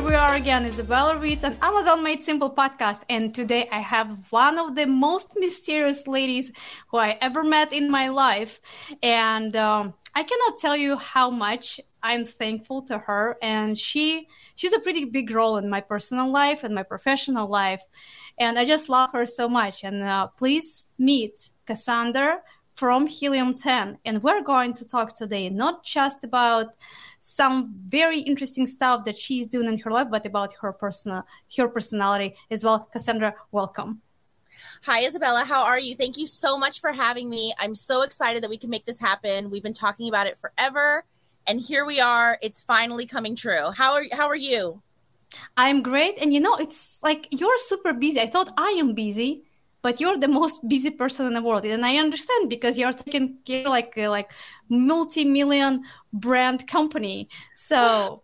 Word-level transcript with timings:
Here 0.00 0.08
we 0.08 0.14
are 0.14 0.34
again, 0.34 0.64
Izabella 0.64 1.20
Ritz 1.20 1.44
an 1.44 1.58
Amazon 1.60 2.02
Made 2.02 2.22
Simple 2.22 2.50
podcast. 2.50 3.02
And 3.10 3.34
today 3.34 3.68
I 3.70 3.80
have 3.80 4.32
one 4.32 4.58
of 4.58 4.74
the 4.74 4.86
most 4.86 5.34
mysterious 5.36 6.06
ladies 6.06 6.52
who 6.88 6.96
I 6.96 7.18
ever 7.20 7.44
met 7.44 7.70
in 7.74 7.90
my 7.90 8.08
life. 8.08 8.62
And 9.02 9.54
um, 9.56 9.92
I 10.14 10.22
cannot 10.22 10.56
tell 10.58 10.74
you 10.74 10.96
how 10.96 11.30
much 11.30 11.82
I'm 12.02 12.24
thankful 12.24 12.80
to 12.84 12.96
her. 12.96 13.36
And 13.42 13.76
she 13.76 14.26
she's 14.54 14.72
a 14.72 14.78
pretty 14.78 15.04
big 15.04 15.30
role 15.32 15.58
in 15.58 15.68
my 15.68 15.82
personal 15.82 16.32
life 16.32 16.64
and 16.64 16.74
my 16.74 16.82
professional 16.82 17.46
life. 17.46 17.82
And 18.38 18.58
I 18.58 18.64
just 18.64 18.88
love 18.88 19.10
her 19.12 19.26
so 19.26 19.50
much. 19.50 19.84
And 19.84 20.02
uh, 20.02 20.28
please 20.28 20.86
meet 20.96 21.50
Cassandra 21.66 22.40
from 22.80 23.06
Helium 23.06 23.52
10. 23.52 23.98
And 24.06 24.22
we're 24.22 24.40
going 24.40 24.72
to 24.72 24.86
talk 24.86 25.12
today 25.12 25.50
not 25.50 25.84
just 25.84 26.24
about 26.24 26.68
some 27.20 27.74
very 27.86 28.20
interesting 28.20 28.66
stuff 28.66 29.04
that 29.04 29.18
she's 29.18 29.46
doing 29.46 29.68
in 29.68 29.76
her 29.80 29.90
life, 29.90 30.06
but 30.10 30.24
about 30.24 30.54
her 30.62 30.72
personal 30.72 31.26
her 31.58 31.68
personality 31.68 32.36
as 32.50 32.64
well. 32.64 32.88
Cassandra, 32.90 33.34
welcome. 33.52 34.00
Hi, 34.84 35.04
Izabella. 35.06 35.44
How 35.44 35.62
are 35.64 35.78
you? 35.78 35.94
Thank 35.94 36.16
you 36.16 36.26
so 36.26 36.56
much 36.56 36.80
for 36.80 36.90
having 36.90 37.28
me. 37.28 37.52
I'm 37.58 37.74
so 37.74 38.00
excited 38.00 38.42
that 38.42 38.48
we 38.48 38.56
can 38.56 38.70
make 38.70 38.86
this 38.86 38.98
happen. 38.98 39.50
We've 39.50 39.62
been 39.62 39.74
talking 39.74 40.08
about 40.08 40.26
it 40.26 40.38
forever, 40.38 41.04
and 41.46 41.60
here 41.60 41.84
we 41.84 42.00
are. 42.00 42.38
It's 42.40 42.62
finally 42.62 43.04
coming 43.04 43.36
true. 43.36 43.72
How 43.72 43.92
are 43.92 44.04
How 44.10 44.26
are 44.26 44.42
you? 44.50 44.80
I'm 45.54 45.82
great, 45.82 46.16
and 46.16 46.32
you 46.32 46.40
know, 46.40 46.56
it's 46.56 47.02
like 47.02 47.28
you're 47.30 47.58
super 47.58 47.92
busy. 47.92 48.20
I 48.20 48.30
thought 48.30 48.54
I 48.56 48.70
am 48.80 48.94
busy, 48.94 49.44
but 49.82 50.00
you're 50.00 50.18
the 50.18 50.28
most 50.28 50.66
busy 50.68 50.90
person 50.90 51.26
in 51.26 51.34
the 51.34 51.42
world. 51.42 51.64
And 51.64 51.84
i 51.84 51.96
understand 51.96 52.50
because 52.50 52.78
you're 52.78 52.92
taking 52.92 53.38
care 53.44 53.68
like 53.68 53.94
uh, 53.96 54.10
like 54.10 54.32
multi-million 54.68 55.84
brand 56.12 56.66
company. 56.66 57.28
So 57.54 58.22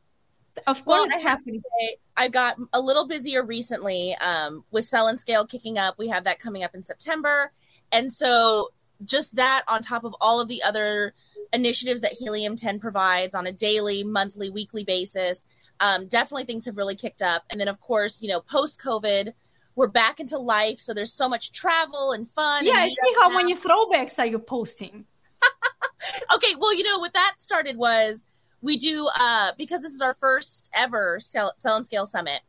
of 0.67 0.85
course. 0.85 1.09
Well, 1.09 1.19
I, 1.19 1.21
have 1.21 1.41
say, 1.47 1.97
I 2.17 2.29
got 2.29 2.57
a 2.73 2.81
little 2.81 3.07
busier 3.07 3.45
recently 3.45 4.15
um, 4.17 4.65
with 4.71 4.85
sell 4.85 5.09
and 5.09 5.21
scale 5.21 5.47
kicking 5.47 5.79
up. 5.79 5.99
We 5.99 6.09
have 6.09 6.25
that 6.25 6.39
coming 6.39 6.63
up 6.65 6.75
in 6.75 6.83
september. 6.83 7.53
And 7.93 8.13
so 8.13 8.71
just 9.05 9.37
that 9.37 9.63
on 9.69 9.83
top 9.83 10.05
of 10.05 10.15
all 10.21 10.41
of 10.41 10.49
the 10.49 10.63
other 10.63 11.15
initiatives 11.53 12.01
that 12.01 12.13
helium 12.13 12.57
10 12.57 12.81
provides 12.81 13.35
on 13.35 13.47
a 13.47 13.53
daily 13.53 14.03
monthly 14.03 14.51
weekly 14.51 14.85
basis 14.85 15.45
um, 15.79 16.07
definitely 16.09 16.45
things 16.45 16.65
have 16.65 16.77
really 16.77 16.97
kicked 16.97 17.23
up. 17.23 17.45
And 17.51 17.61
then 17.61 17.69
of 17.69 17.79
course 17.81 18.23
you 18.23 18.29
know 18.29 18.41
post 18.41 18.81
covid 18.81 19.33
we're 19.77 19.87
back 19.87 20.19
into 20.19 20.39
life. 20.39 20.81
So 20.81 20.93
there's 20.93 21.13
so 21.13 21.29
much 21.29 21.53
travel 21.53 22.13
and 22.13 22.29
fun. 22.29 22.65
Yeah, 22.65 22.73
and 22.73 22.81
I 22.81 22.89
see 22.89 23.15
how 23.21 23.29
now. 23.29 23.37
many 23.37 23.55
throwbacks 23.55 24.19
are 24.19 24.27
you 24.27 24.39
posting. 24.39 25.05
okay, 26.35 26.55
well, 26.59 26.75
you 26.75 26.83
know 26.83 26.99
what 26.99 27.13
that 27.13 27.35
started 27.39 27.77
was 27.77 28.25
we 28.63 28.79
do 28.79 29.09
uh 29.21 29.53
because 29.59 29.83
this 29.83 29.93
is 29.93 30.01
our 30.01 30.15
first 30.15 30.71
ever 30.75 31.21
sell, 31.21 31.53
sell 31.59 31.77
and 31.77 31.87
scale 31.87 32.07
summit. 32.07 32.41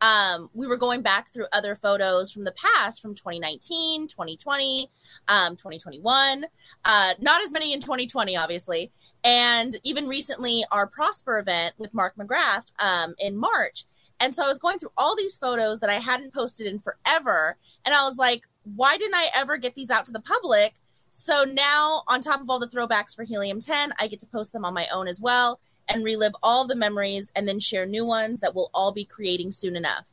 Um, 0.00 0.48
we 0.54 0.66
were 0.66 0.78
going 0.78 1.02
back 1.02 1.30
through 1.30 1.44
other 1.52 1.76
photos 1.76 2.32
from 2.32 2.44
the 2.44 2.52
past 2.52 3.02
from 3.02 3.14
2019, 3.14 4.06
2020, 4.06 4.90
um, 5.28 5.56
2021. 5.56 6.46
Uh, 6.86 7.14
not 7.20 7.42
as 7.42 7.52
many 7.52 7.74
in 7.74 7.82
2020, 7.82 8.34
obviously. 8.34 8.90
And 9.24 9.76
even 9.84 10.08
recently, 10.08 10.64
our 10.72 10.86
Prosper 10.86 11.38
event 11.38 11.74
with 11.76 11.92
Mark 11.92 12.16
McGrath 12.16 12.64
um, 12.78 13.14
in 13.18 13.36
March 13.36 13.84
and 14.20 14.34
so 14.34 14.44
I 14.44 14.48
was 14.48 14.58
going 14.58 14.78
through 14.78 14.92
all 14.96 15.16
these 15.16 15.36
photos 15.36 15.80
that 15.80 15.90
I 15.90 15.94
hadn't 15.94 16.34
posted 16.34 16.66
in 16.66 16.78
forever. 16.78 17.56
And 17.84 17.94
I 17.94 18.04
was 18.04 18.18
like, 18.18 18.46
why 18.76 18.98
didn't 18.98 19.14
I 19.14 19.30
ever 19.34 19.56
get 19.56 19.74
these 19.74 19.90
out 19.90 20.04
to 20.06 20.12
the 20.12 20.20
public? 20.20 20.74
So 21.08 21.44
now, 21.44 22.02
on 22.06 22.20
top 22.20 22.40
of 22.40 22.48
all 22.48 22.60
the 22.60 22.68
throwbacks 22.68 23.16
for 23.16 23.24
Helium 23.24 23.60
10, 23.60 23.94
I 23.98 24.06
get 24.06 24.20
to 24.20 24.26
post 24.26 24.52
them 24.52 24.64
on 24.64 24.74
my 24.74 24.86
own 24.92 25.08
as 25.08 25.20
well 25.20 25.58
and 25.88 26.04
relive 26.04 26.36
all 26.42 26.66
the 26.66 26.76
memories 26.76 27.32
and 27.34 27.48
then 27.48 27.58
share 27.58 27.86
new 27.86 28.04
ones 28.04 28.40
that 28.40 28.54
we'll 28.54 28.70
all 28.74 28.92
be 28.92 29.04
creating 29.04 29.50
soon 29.50 29.74
enough. 29.74 30.04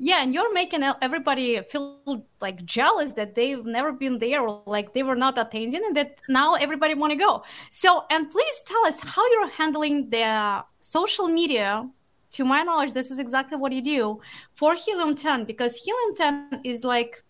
Yeah, 0.00 0.22
and 0.22 0.32
you're 0.32 0.52
making 0.52 0.84
everybody 1.02 1.60
feel 1.62 2.24
like 2.40 2.64
jealous 2.64 3.14
that 3.14 3.34
they've 3.34 3.64
never 3.64 3.90
been 3.90 4.18
there 4.18 4.42
or 4.42 4.62
like 4.64 4.92
they 4.92 5.02
were 5.02 5.16
not 5.16 5.38
attending 5.38 5.84
and 5.84 5.96
that 5.96 6.20
now 6.28 6.54
everybody 6.54 6.94
want 6.94 7.12
to 7.12 7.18
go. 7.18 7.42
So, 7.70 8.04
and 8.10 8.30
please 8.30 8.62
tell 8.64 8.86
us 8.86 9.00
how 9.00 9.28
you're 9.32 9.48
handling 9.48 10.10
the 10.10 10.64
social 10.80 11.26
media 11.26 11.88
to 12.30 12.44
my 12.44 12.62
knowledge, 12.62 12.92
this 12.92 13.10
is 13.10 13.18
exactly 13.18 13.56
what 13.56 13.72
you 13.72 13.82
do 13.82 14.20
for 14.54 14.74
Helium 14.74 15.14
10 15.14 15.44
because 15.44 15.76
Helium 15.76 16.14
10 16.14 16.60
is 16.64 16.84
like, 16.84 17.22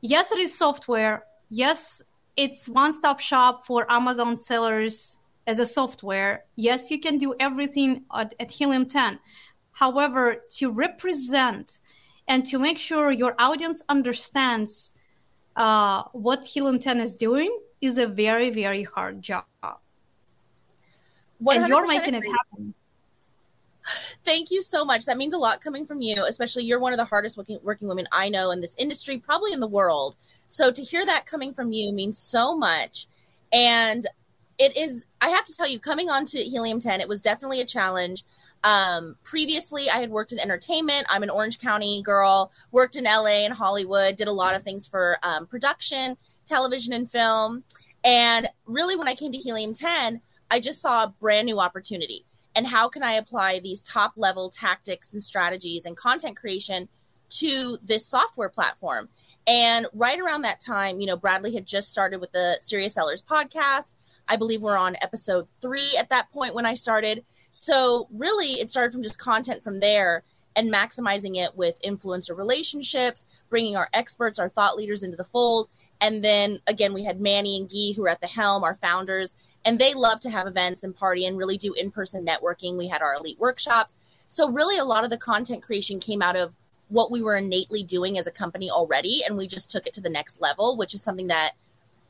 yes, 0.00 0.32
it 0.32 0.38
is 0.38 0.56
software. 0.56 1.24
Yes, 1.50 2.02
it's 2.36 2.68
one 2.68 2.92
stop 2.92 3.20
shop 3.20 3.66
for 3.66 3.90
Amazon 3.90 4.36
sellers 4.36 5.18
as 5.46 5.58
a 5.58 5.66
software. 5.66 6.44
Yes, 6.56 6.90
you 6.90 7.00
can 7.00 7.18
do 7.18 7.34
everything 7.40 8.04
at, 8.14 8.34
at 8.38 8.50
Helium 8.50 8.86
10. 8.86 9.18
However, 9.72 10.44
to 10.56 10.70
represent 10.70 11.78
and 12.26 12.44
to 12.46 12.58
make 12.58 12.78
sure 12.78 13.10
your 13.10 13.34
audience 13.38 13.82
understands 13.88 14.92
uh, 15.56 16.04
what 16.12 16.44
Helium 16.44 16.78
10 16.78 17.00
is 17.00 17.14
doing 17.14 17.56
is 17.80 17.98
a 17.98 18.06
very, 18.06 18.50
very 18.50 18.82
hard 18.82 19.22
job. 19.22 19.44
And 19.62 21.68
you're 21.68 21.86
making 21.86 22.14
it 22.14 22.24
happen. 22.24 22.74
Thank 24.24 24.50
you 24.50 24.62
so 24.62 24.84
much. 24.84 25.06
That 25.06 25.16
means 25.16 25.34
a 25.34 25.38
lot 25.38 25.60
coming 25.60 25.86
from 25.86 26.00
you, 26.00 26.24
especially 26.24 26.64
you're 26.64 26.78
one 26.78 26.92
of 26.92 26.98
the 26.98 27.04
hardest 27.04 27.36
working, 27.36 27.58
working 27.62 27.88
women 27.88 28.06
I 28.12 28.28
know 28.28 28.50
in 28.50 28.60
this 28.60 28.74
industry, 28.78 29.18
probably 29.18 29.52
in 29.52 29.60
the 29.60 29.66
world. 29.66 30.16
So 30.48 30.70
to 30.70 30.82
hear 30.82 31.04
that 31.06 31.26
coming 31.26 31.54
from 31.54 31.72
you 31.72 31.92
means 31.92 32.18
so 32.18 32.56
much. 32.56 33.06
And 33.52 34.06
it 34.58 34.76
is, 34.76 35.06
I 35.20 35.28
have 35.28 35.44
to 35.44 35.54
tell 35.54 35.68
you, 35.68 35.78
coming 35.78 36.10
on 36.10 36.26
to 36.26 36.38
Helium 36.38 36.80
10, 36.80 37.00
it 37.00 37.08
was 37.08 37.22
definitely 37.22 37.60
a 37.60 37.66
challenge. 37.66 38.24
Um, 38.64 39.16
previously, 39.22 39.88
I 39.88 39.98
had 39.98 40.10
worked 40.10 40.32
in 40.32 40.38
entertainment. 40.38 41.06
I'm 41.08 41.22
an 41.22 41.30
Orange 41.30 41.60
County 41.60 42.02
girl, 42.02 42.50
worked 42.72 42.96
in 42.96 43.04
LA 43.04 43.44
and 43.44 43.54
Hollywood, 43.54 44.16
did 44.16 44.26
a 44.26 44.32
lot 44.32 44.54
of 44.54 44.64
things 44.64 44.86
for 44.86 45.16
um, 45.22 45.46
production, 45.46 46.16
television, 46.44 46.92
and 46.92 47.10
film. 47.10 47.62
And 48.02 48.48
really, 48.66 48.96
when 48.96 49.06
I 49.06 49.14
came 49.14 49.32
to 49.32 49.38
Helium 49.38 49.74
10, 49.74 50.20
I 50.50 50.60
just 50.60 50.80
saw 50.80 51.04
a 51.04 51.14
brand 51.20 51.46
new 51.46 51.60
opportunity 51.60 52.24
and 52.58 52.66
how 52.66 52.88
can 52.88 53.04
I 53.04 53.12
apply 53.12 53.60
these 53.60 53.80
top 53.82 54.14
level 54.16 54.50
tactics 54.50 55.14
and 55.14 55.22
strategies 55.22 55.86
and 55.86 55.96
content 55.96 56.36
creation 56.36 56.88
to 57.28 57.78
this 57.84 58.04
software 58.04 58.48
platform? 58.48 59.10
And 59.46 59.86
right 59.92 60.18
around 60.18 60.42
that 60.42 60.60
time, 60.60 60.98
you 60.98 61.06
know, 61.06 61.16
Bradley 61.16 61.54
had 61.54 61.66
just 61.66 61.88
started 61.88 62.20
with 62.20 62.32
the 62.32 62.58
Serious 62.60 62.94
Sellers 62.94 63.22
podcast. 63.22 63.92
I 64.26 64.34
believe 64.34 64.60
we're 64.60 64.76
on 64.76 64.96
episode 65.00 65.46
three 65.62 65.96
at 65.96 66.08
that 66.08 66.32
point 66.32 66.52
when 66.52 66.66
I 66.66 66.74
started. 66.74 67.24
So, 67.52 68.08
really, 68.10 68.54
it 68.54 68.70
started 68.70 68.92
from 68.92 69.04
just 69.04 69.20
content 69.20 69.62
from 69.62 69.78
there 69.78 70.24
and 70.56 70.74
maximizing 70.74 71.36
it 71.36 71.56
with 71.56 71.80
influencer 71.82 72.36
relationships, 72.36 73.24
bringing 73.50 73.76
our 73.76 73.88
experts, 73.92 74.40
our 74.40 74.48
thought 74.48 74.76
leaders 74.76 75.04
into 75.04 75.16
the 75.16 75.22
fold. 75.22 75.70
And 76.00 76.24
then 76.24 76.58
again, 76.66 76.92
we 76.92 77.04
had 77.04 77.20
Manny 77.20 77.56
and 77.56 77.70
Guy 77.70 77.92
who 77.94 78.04
are 78.06 78.08
at 78.08 78.20
the 78.20 78.26
helm, 78.26 78.64
our 78.64 78.74
founders, 78.74 79.36
and 79.68 79.78
they 79.78 79.92
love 79.92 80.18
to 80.20 80.30
have 80.30 80.46
events 80.46 80.82
and 80.82 80.96
party 80.96 81.26
and 81.26 81.36
really 81.36 81.58
do 81.58 81.74
in-person 81.74 82.24
networking. 82.24 82.78
We 82.78 82.88
had 82.88 83.02
our 83.02 83.16
elite 83.16 83.38
workshops. 83.38 83.98
So 84.26 84.48
really 84.48 84.78
a 84.78 84.84
lot 84.84 85.04
of 85.04 85.10
the 85.10 85.18
content 85.18 85.62
creation 85.62 86.00
came 86.00 86.22
out 86.22 86.36
of 86.36 86.54
what 86.88 87.10
we 87.10 87.20
were 87.20 87.36
innately 87.36 87.82
doing 87.82 88.16
as 88.16 88.26
a 88.26 88.30
company 88.30 88.70
already 88.70 89.22
and 89.22 89.36
we 89.36 89.46
just 89.46 89.70
took 89.70 89.86
it 89.86 89.92
to 89.92 90.00
the 90.00 90.08
next 90.08 90.40
level 90.40 90.74
which 90.74 90.94
is 90.94 91.02
something 91.02 91.26
that 91.26 91.52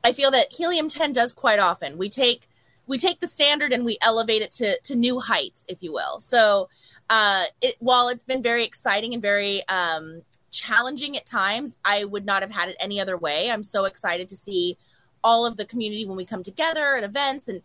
i 0.04 0.12
feel 0.12 0.30
that 0.30 0.52
helium 0.52 0.88
10 0.88 1.10
does 1.10 1.32
quite 1.32 1.58
often. 1.58 1.98
We 1.98 2.08
take 2.08 2.46
we 2.86 2.96
take 2.96 3.18
the 3.18 3.26
standard 3.26 3.72
and 3.72 3.84
we 3.84 3.98
elevate 4.02 4.42
it 4.42 4.52
to 4.52 4.78
to 4.82 4.94
new 4.94 5.18
heights 5.18 5.64
if 5.66 5.82
you 5.82 5.92
will. 5.92 6.20
So 6.20 6.68
uh 7.10 7.46
it 7.60 7.74
while 7.80 8.06
it's 8.06 8.22
been 8.22 8.40
very 8.40 8.64
exciting 8.64 9.14
and 9.14 9.20
very 9.20 9.66
um 9.66 10.22
challenging 10.52 11.16
at 11.16 11.26
times 11.26 11.76
i 11.84 12.04
would 12.04 12.24
not 12.24 12.40
have 12.42 12.52
had 12.52 12.68
it 12.68 12.76
any 12.78 13.00
other 13.00 13.18
way. 13.18 13.50
I'm 13.50 13.64
so 13.64 13.84
excited 13.84 14.28
to 14.28 14.36
see 14.36 14.78
all 15.22 15.46
of 15.46 15.56
the 15.56 15.66
community 15.66 16.04
when 16.06 16.16
we 16.16 16.24
come 16.24 16.42
together 16.42 16.96
at 16.96 17.04
events 17.04 17.48
and 17.48 17.62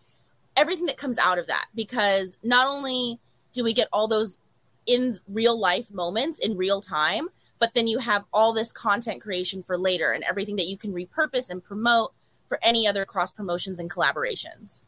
everything 0.56 0.86
that 0.86 0.98
comes 0.98 1.18
out 1.18 1.40
of 1.40 1.48
that. 1.48 1.68
Because 1.76 2.38
not 2.44 2.68
only 2.68 3.20
do 3.54 3.64
we 3.64 3.74
get 3.74 3.88
all 3.94 4.08
those 4.08 4.40
in 4.86 5.20
real 5.28 5.60
life 5.60 5.92
moments 5.92 6.40
in 6.40 6.58
real 6.58 6.82
time 6.82 7.30
but 7.64 7.74
then 7.74 7.88
you 7.88 8.00
have 8.00 8.26
all 8.34 8.52
this 8.52 8.74
content 8.74 9.22
creation 9.22 9.64
for 9.64 9.78
later 9.78 10.12
and 10.12 10.22
everything 10.26 10.58
that 10.58 10.68
you 10.68 10.78
can 10.78 10.92
repurpose 10.92 11.50
and 11.50 11.64
promote 11.64 12.12
for 12.50 12.60
any 12.62 12.86
other 12.86 13.06
cross 13.06 13.32
promotions 13.32 13.80
and 13.80 13.90
collaborations. 13.90 14.82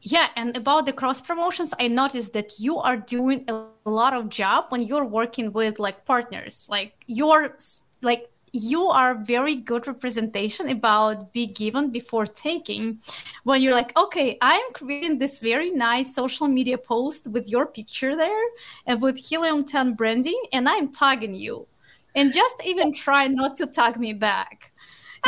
Yeah 0.00 0.28
and 0.34 0.56
about 0.56 0.86
the 0.86 0.94
cross 0.94 1.20
promotions 1.20 1.74
i 1.78 1.88
noticed 1.88 2.32
that 2.32 2.58
you 2.58 2.78
are 2.78 2.96
doing 2.96 3.44
a 3.48 3.66
lot 3.84 4.14
of 4.14 4.30
job 4.30 4.66
when 4.70 4.82
you're 4.82 5.04
working 5.04 5.52
with 5.52 5.78
like 5.78 6.06
partners. 6.06 6.66
Like 6.70 6.94
you're 7.06 7.54
like 8.00 8.30
you 8.52 8.86
are 8.86 9.14
very 9.14 9.54
good 9.56 9.86
representation 9.86 10.68
about 10.68 11.32
be 11.32 11.46
given 11.46 11.90
before 11.90 12.26
taking. 12.26 13.00
When 13.44 13.62
you're 13.62 13.74
like 13.74 13.96
okay 13.96 14.38
i'm 14.40 14.72
creating 14.72 15.18
this 15.18 15.40
very 15.40 15.70
nice 15.70 16.14
social 16.14 16.48
media 16.48 16.78
post 16.78 17.28
with 17.28 17.48
your 17.48 17.66
picture 17.66 18.16
there 18.16 18.46
and 18.86 19.00
with 19.00 19.16
helium 19.16 19.64
10 19.64 19.94
branding 19.94 20.40
and 20.52 20.68
i'm 20.68 20.92
tagging 20.92 21.34
you. 21.34 21.66
And 22.14 22.32
just 22.32 22.56
even 22.64 22.92
try 22.92 23.28
not 23.28 23.56
to 23.58 23.66
tag 23.66 23.98
me 23.98 24.12
back 24.12 24.72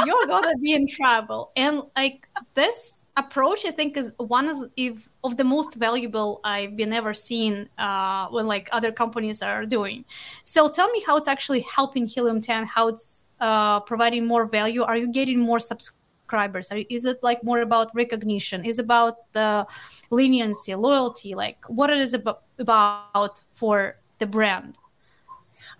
you're 0.07 0.27
gonna 0.27 0.57
be 0.59 0.75
in 0.75 0.87
trouble. 0.87 1.53
And 1.57 1.83
like 1.97 2.29
this 2.55 3.07
approach, 3.17 3.65
I 3.65 3.71
think, 3.71 3.97
is 3.97 4.13
one 4.19 4.49
of 4.49 4.59
if 4.77 5.09
of 5.25 5.37
the 5.37 5.45
most 5.45 5.75
valuable 5.75 6.41
I've 6.45 6.77
been 6.77 6.93
ever 6.93 7.15
seen 7.15 7.69
uh, 7.79 8.29
when 8.29 8.47
like 8.47 8.69
other 8.73 8.93
companies 8.93 9.43
are 9.43 9.67
doing. 9.67 10.05
So 10.45 10.69
tell 10.69 10.89
me 10.91 11.03
how 11.07 11.17
it's 11.17 11.29
actually 11.29 11.61
helping 11.61 12.07
Helium 12.07 12.41
10, 12.41 12.67
how 12.67 12.89
it's 12.89 13.25
uh, 13.41 13.81
providing 13.81 14.27
more 14.27 14.47
value. 14.47 14.83
Are 14.83 14.97
you 14.97 15.13
getting 15.13 15.39
more 15.39 15.59
subscribers? 15.59 16.71
Is 16.89 17.05
it 17.05 17.23
like 17.23 17.43
more 17.45 17.61
about 17.61 17.95
recognition? 17.95 18.65
Is 18.65 18.79
about 18.79 19.33
the 19.33 19.67
leniency, 20.11 20.75
loyalty? 20.75 21.35
Like 21.35 21.59
what 21.69 21.91
it 21.91 21.99
is 21.99 22.15
about 22.15 23.45
for 23.53 23.97
the 24.19 24.27
brand? 24.27 24.79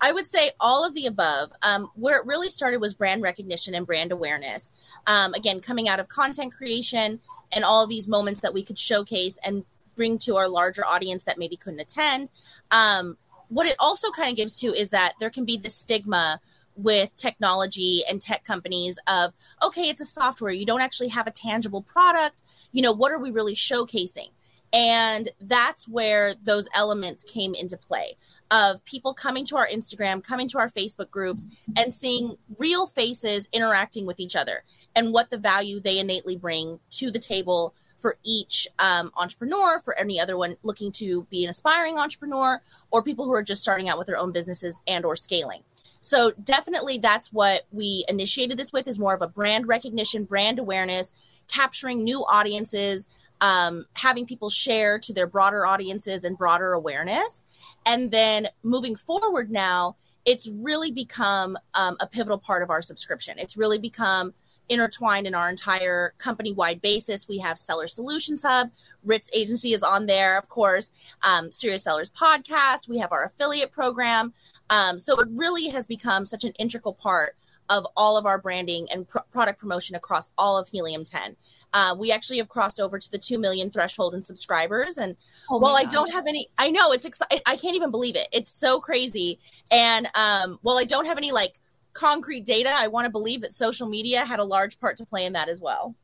I 0.01 0.13
would 0.13 0.27
say 0.27 0.53
all 0.59 0.87
of 0.87 0.95
the 0.95 1.07
above. 1.07 1.53
Um, 1.63 1.91
where 1.95 2.19
it 2.19 2.27
really 2.27 2.51
started 2.51 2.81
was 2.81 2.95
brand 2.95 3.23
recognition 3.23 3.75
and 3.75 3.87
brand 3.87 4.13
awareness. 4.13 4.71
Um, 5.07 5.35
again, 5.35 5.61
coming 5.61 5.89
out 5.89 6.01
of 6.01 6.09
content 6.09 6.53
creation 6.53 7.21
and 7.53 7.65
all 7.65 7.87
these 7.87 8.09
moments 8.09 8.41
that 8.41 8.55
we 8.55 8.65
could 8.65 8.79
showcase 8.79 9.39
and 9.45 9.65
bring 9.97 10.19
to 10.19 10.37
our 10.37 10.49
larger 10.49 10.87
audience 10.87 11.25
that 11.25 11.39
maybe 11.39 11.57
couldn't 11.57 11.81
attend. 11.81 12.31
Um, 12.71 13.19
what 13.49 13.67
it 13.67 13.77
also 13.79 14.11
kind 14.11 14.31
of 14.31 14.37
gives 14.37 14.57
to 14.61 14.69
is 14.69 14.91
that 14.91 15.15
there 15.21 15.31
can 15.31 15.45
be 15.45 15.59
the 15.59 15.69
stigma 15.69 16.41
with 16.77 17.15
technology 17.17 18.03
and 18.09 18.23
tech 18.23 18.45
companies 18.45 18.99
of 19.07 19.33
okay 19.63 19.83
it's 19.83 20.01
a 20.01 20.07
software 20.07 20.53
you 20.53 20.65
don't 20.65 20.81
actually 20.81 21.09
have 21.09 21.27
a 21.27 21.31
tangible 21.31 21.83
product 21.83 22.43
you 22.73 22.81
know 22.81 22.93
what 22.93 23.13
are 23.13 23.19
we 23.19 23.31
really 23.31 23.55
showcasing 23.55 24.31
and 24.73 25.31
that's 25.41 25.89
where 25.89 26.35
those 26.45 26.69
elements 26.75 27.25
came 27.25 27.55
into 27.55 27.77
play 27.77 28.17
of 28.51 28.85
people 28.85 29.15
coming 29.15 29.45
to 29.47 29.57
our 29.57 29.69
Instagram, 29.69 30.23
coming 30.23 30.49
to 30.49 30.59
our 30.59 30.69
Facebook 30.69 31.11
groups, 31.11 31.47
and 31.77 31.95
seeing 31.95 32.37
real 32.59 32.87
faces 32.87 33.49
interacting 33.53 34.07
with 34.07 34.21
each 34.21 34.35
other 34.37 34.65
and 34.97 35.13
what 35.13 35.31
the 35.31 35.39
value 35.39 35.81
they 35.81 35.99
innately 35.99 36.37
bring 36.37 36.81
to 36.91 37.11
the 37.11 37.19
table 37.19 37.75
for 37.99 38.17
each 38.25 38.67
um, 38.79 39.13
entrepreneur, 39.17 39.81
for 39.81 39.97
any 39.99 40.19
other 40.19 40.37
one 40.37 40.57
looking 40.63 40.91
to 40.91 41.27
be 41.31 41.45
an 41.45 41.51
aspiring 41.51 41.99
entrepreneur, 41.99 42.61
or 42.91 43.03
people 43.03 43.27
who 43.27 43.33
are 43.33 43.43
just 43.43 43.63
starting 43.63 43.89
out 43.89 43.99
with 43.99 44.07
their 44.07 44.17
own 44.17 44.33
businesses 44.33 44.81
and 44.87 45.05
or 45.05 45.15
scaling. 45.15 45.63
So 46.01 46.33
definitely 46.43 46.99
that's 46.99 47.31
what 47.31 47.67
we 47.71 48.05
initiated 48.09 48.59
this 48.59 48.73
with 48.73 48.89
is 48.89 48.99
more 48.99 49.15
of 49.15 49.21
a 49.21 49.29
brand 49.29 49.69
recognition, 49.69 50.25
brand 50.25 50.59
awareness, 50.59 51.13
capturing 51.47 52.03
new 52.03 52.25
audiences, 52.25 53.07
um, 53.41 53.87
having 53.95 54.27
people 54.27 54.51
share 54.51 54.99
to 54.99 55.13
their 55.13 55.27
broader 55.27 55.67
audiences 55.67 56.25
and 56.25 56.37
broader 56.37 56.73
awareness. 56.73 57.45
And 57.87 58.11
then 58.11 58.49
moving 58.63 58.97
forward 58.97 59.51
now, 59.51 59.97
it's 60.25 60.51
really 60.51 60.93
become 60.93 61.57
um, 61.75 61.97
a 62.01 62.07
pivotal 62.07 62.39
part 62.39 62.63
of 62.63 62.71
our 62.71 62.83
subscription. 62.83 63.39
It's 63.39 63.57
really 63.57 63.79
become 63.79 64.35
intertwined 64.69 65.27
in 65.27 65.35
our 65.35 65.51
entire 65.51 66.15
company 66.19 66.53
wide 66.53 66.81
basis. 66.81 67.27
We 67.29 67.39
have 67.39 67.59
Seller 67.59 67.89
Solutions 67.89 68.43
Hub. 68.43 68.71
Ritz 69.03 69.29
Agency 69.33 69.73
is 69.73 69.83
on 69.83 70.07
there, 70.07 70.39
of 70.39 70.49
course. 70.49 70.93
Um, 71.23 71.51
Serious 71.51 71.83
Sellers 71.83 72.11
Podcast. 72.11 72.89
We 72.89 72.99
have 72.99 73.13
our 73.13 73.25
affiliate 73.25 73.73
program. 73.73 74.33
Um, 74.69 74.99
so 74.99 75.19
it 75.19 75.29
really 75.33 75.69
has 75.69 75.87
become 75.87 76.25
such 76.25 76.45
an 76.45 76.53
integral 76.59 76.95
part 76.95 77.37
of 77.71 77.87
all 77.97 78.19
of 78.19 78.27
our 78.27 78.37
branding 78.37 78.87
and 78.93 79.09
pr- 79.09 79.21
product 79.31 79.59
promotion 79.59 79.97
across 79.97 80.29
all 80.37 80.59
of 80.59 80.69
Helium 80.69 81.05
10. 81.05 81.37
Uh, 81.73 81.95
we 81.99 82.11
actually 82.11 82.39
have 82.39 82.49
crossed 82.49 82.81
over 82.81 82.99
to 82.99 83.11
the 83.11 83.19
2 83.19 83.39
million 83.39 83.71
threshold 83.71 84.15
in 84.15 84.23
subscribers. 84.23 84.99
And 84.99 85.17
oh 85.49 85.59
while 85.59 85.77
I 85.77 85.85
don't 85.85 86.11
have 86.11 86.27
any, 86.27 86.49
I 86.59 86.71
know 86.71 86.93
it's 86.93 87.05
exciting. 87.05 87.41
I 87.47 87.57
can't 87.57 87.77
even 87.77 87.93
believe 87.93 88.17
it. 88.17 88.29
It's 88.33 88.51
so 88.51 88.81
crazy. 88.81 89.39
And 89.71 90.09
um, 90.15 90.59
while 90.63 90.77
I 90.77 90.85
don't 90.85 91.07
have 91.07 91.17
any 91.17 91.31
like 91.31 91.61
concrete 91.93 92.45
data, 92.45 92.71
I 92.75 92.89
want 92.89 93.07
to 93.07 93.11
believe 93.11 93.41
that 93.43 93.53
social 93.53 93.89
media 93.89 94.25
had 94.25 94.41
a 94.41 94.45
large 94.45 94.81
part 94.81 94.97
to 94.99 95.07
play 95.07 95.25
in 95.25 95.33
that 95.35 95.49
as 95.49 95.61
well. 95.61 95.95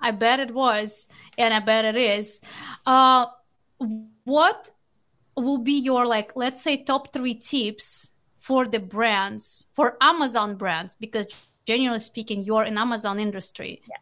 I 0.00 0.12
bet 0.12 0.40
it 0.40 0.54
was, 0.54 1.08
and 1.36 1.52
I 1.52 1.60
bet 1.60 1.84
it 1.84 1.96
is. 1.96 2.40
Uh, 2.86 3.26
what 4.24 4.70
will 5.36 5.58
be 5.58 5.78
your 5.78 6.06
like, 6.06 6.32
let's 6.36 6.62
say, 6.62 6.82
top 6.82 7.12
three 7.12 7.34
tips 7.34 8.09
for 8.50 8.66
the 8.66 8.80
brands, 8.80 9.68
for 9.74 9.96
Amazon 10.00 10.56
brands, 10.56 10.96
because 11.04 11.26
generally 11.66 12.00
speaking, 12.00 12.42
you're 12.42 12.64
in 12.64 12.76
Amazon 12.76 13.18
industry. 13.18 13.72
Yeah 13.88 13.96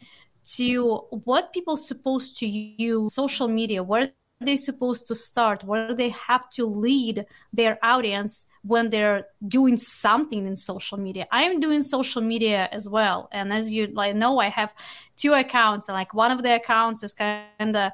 to 0.56 1.05
what 1.11 1.53
people 1.53 1.77
supposed 1.77 2.39
to 2.39 2.47
use 2.47 3.12
social 3.12 3.49
media 3.49 3.83
where 3.83 4.11
they 4.41 4.56
supposed 4.56 5.06
to 5.09 5.15
start? 5.15 5.65
Where 5.65 5.95
they 5.95 6.11
have 6.11 6.49
to 6.50 6.65
lead 6.67 7.27
their 7.53 7.79
audience 7.83 8.47
when 8.62 8.91
they're 8.91 9.27
doing 9.47 9.77
something 9.77 10.47
in 10.47 10.56
social 10.56 10.99
media? 10.99 11.27
I'm 11.33 11.61
doing 11.61 11.83
social 11.83 12.23
media 12.23 12.69
as 12.73 12.89
well. 12.89 13.29
And 13.33 13.53
as 13.53 13.73
you 13.73 13.89
like 13.89 14.15
know 14.15 14.39
i 14.39 14.49
have 14.49 14.73
two 15.17 15.33
accounts 15.33 15.89
and 15.89 15.95
like 15.95 16.15
one 16.15 16.31
of 16.31 16.43
the 16.43 16.55
accounts 16.55 17.03
is 17.03 17.15
kind 17.15 17.77
of 17.77 17.93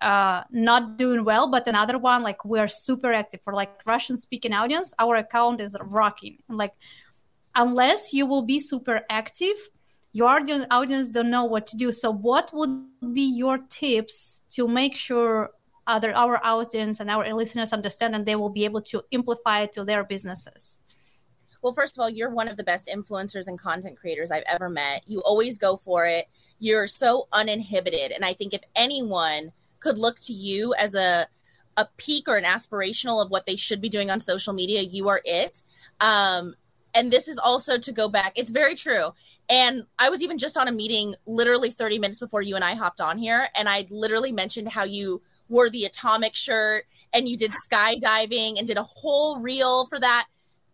uh, 0.00 0.42
not 0.50 0.96
doing 0.96 1.24
well, 1.24 1.50
but 1.50 1.66
another 1.66 1.98
one, 1.98 2.22
like 2.22 2.44
we're 2.44 2.68
super 2.68 3.12
active 3.12 3.40
for 3.42 3.52
like 3.52 3.70
Russian 3.86 4.16
speaking 4.16 4.52
audience. 4.52 4.94
Our 4.98 5.16
account 5.16 5.60
is 5.60 5.76
rocking. 5.80 6.38
Like, 6.48 6.74
unless 7.54 8.12
you 8.12 8.26
will 8.26 8.42
be 8.42 8.60
super 8.60 9.02
active, 9.10 9.56
your 10.12 10.28
audience, 10.28 10.66
audience 10.70 11.10
don't 11.10 11.30
know 11.30 11.44
what 11.44 11.66
to 11.68 11.76
do. 11.76 11.92
So, 11.92 12.10
what 12.10 12.50
would 12.54 12.86
be 13.12 13.22
your 13.22 13.58
tips 13.68 14.42
to 14.50 14.68
make 14.68 14.94
sure 14.94 15.50
other 15.86 16.14
our 16.14 16.38
audience 16.44 17.00
and 17.00 17.10
our 17.10 17.32
listeners 17.34 17.72
understand 17.72 18.14
and 18.14 18.26
they 18.26 18.36
will 18.36 18.50
be 18.50 18.64
able 18.64 18.82
to 18.82 19.02
amplify 19.12 19.62
it 19.62 19.72
to 19.72 19.84
their 19.84 20.04
businesses? 20.04 20.80
Well, 21.62 21.72
first 21.72 21.98
of 21.98 22.02
all, 22.02 22.10
you're 22.10 22.30
one 22.30 22.46
of 22.46 22.56
the 22.56 22.62
best 22.62 22.88
influencers 22.88 23.48
and 23.48 23.58
content 23.58 23.98
creators 23.98 24.30
I've 24.30 24.44
ever 24.46 24.68
met. 24.68 25.02
You 25.06 25.20
always 25.22 25.58
go 25.58 25.76
for 25.76 26.06
it. 26.06 26.26
You're 26.60 26.86
so 26.86 27.26
uninhibited, 27.32 28.12
and 28.12 28.24
I 28.24 28.34
think 28.34 28.54
if 28.54 28.60
anyone 28.76 29.52
could 29.80 29.98
look 29.98 30.18
to 30.20 30.32
you 30.32 30.74
as 30.74 30.94
a 30.94 31.26
a 31.78 31.88
peak 31.96 32.26
or 32.26 32.36
an 32.36 32.44
aspirational 32.44 33.24
of 33.24 33.30
what 33.30 33.46
they 33.46 33.54
should 33.54 33.80
be 33.80 33.88
doing 33.88 34.10
on 34.10 34.18
social 34.18 34.52
media, 34.52 34.82
you 34.82 35.08
are 35.08 35.20
it. 35.24 35.62
Um, 36.00 36.56
and 36.92 37.12
this 37.12 37.28
is 37.28 37.38
also 37.38 37.78
to 37.78 37.92
go 37.92 38.08
back. 38.08 38.32
It's 38.36 38.50
very 38.50 38.74
true. 38.74 39.10
And 39.48 39.84
I 39.98 40.10
was 40.10 40.20
even 40.20 40.38
just 40.38 40.58
on 40.58 40.66
a 40.66 40.72
meeting 40.72 41.14
literally 41.24 41.70
30 41.70 42.00
minutes 42.00 42.18
before 42.18 42.42
you 42.42 42.56
and 42.56 42.64
I 42.64 42.74
hopped 42.74 43.00
on 43.00 43.16
here. 43.16 43.46
And 43.56 43.68
I 43.68 43.86
literally 43.90 44.32
mentioned 44.32 44.68
how 44.68 44.82
you 44.82 45.22
wore 45.48 45.70
the 45.70 45.84
atomic 45.84 46.34
shirt 46.34 46.84
and 47.12 47.28
you 47.28 47.36
did 47.36 47.52
skydiving 47.52 48.58
and 48.58 48.66
did 48.66 48.76
a 48.76 48.82
whole 48.82 49.38
reel 49.38 49.86
for 49.86 50.00
that. 50.00 50.26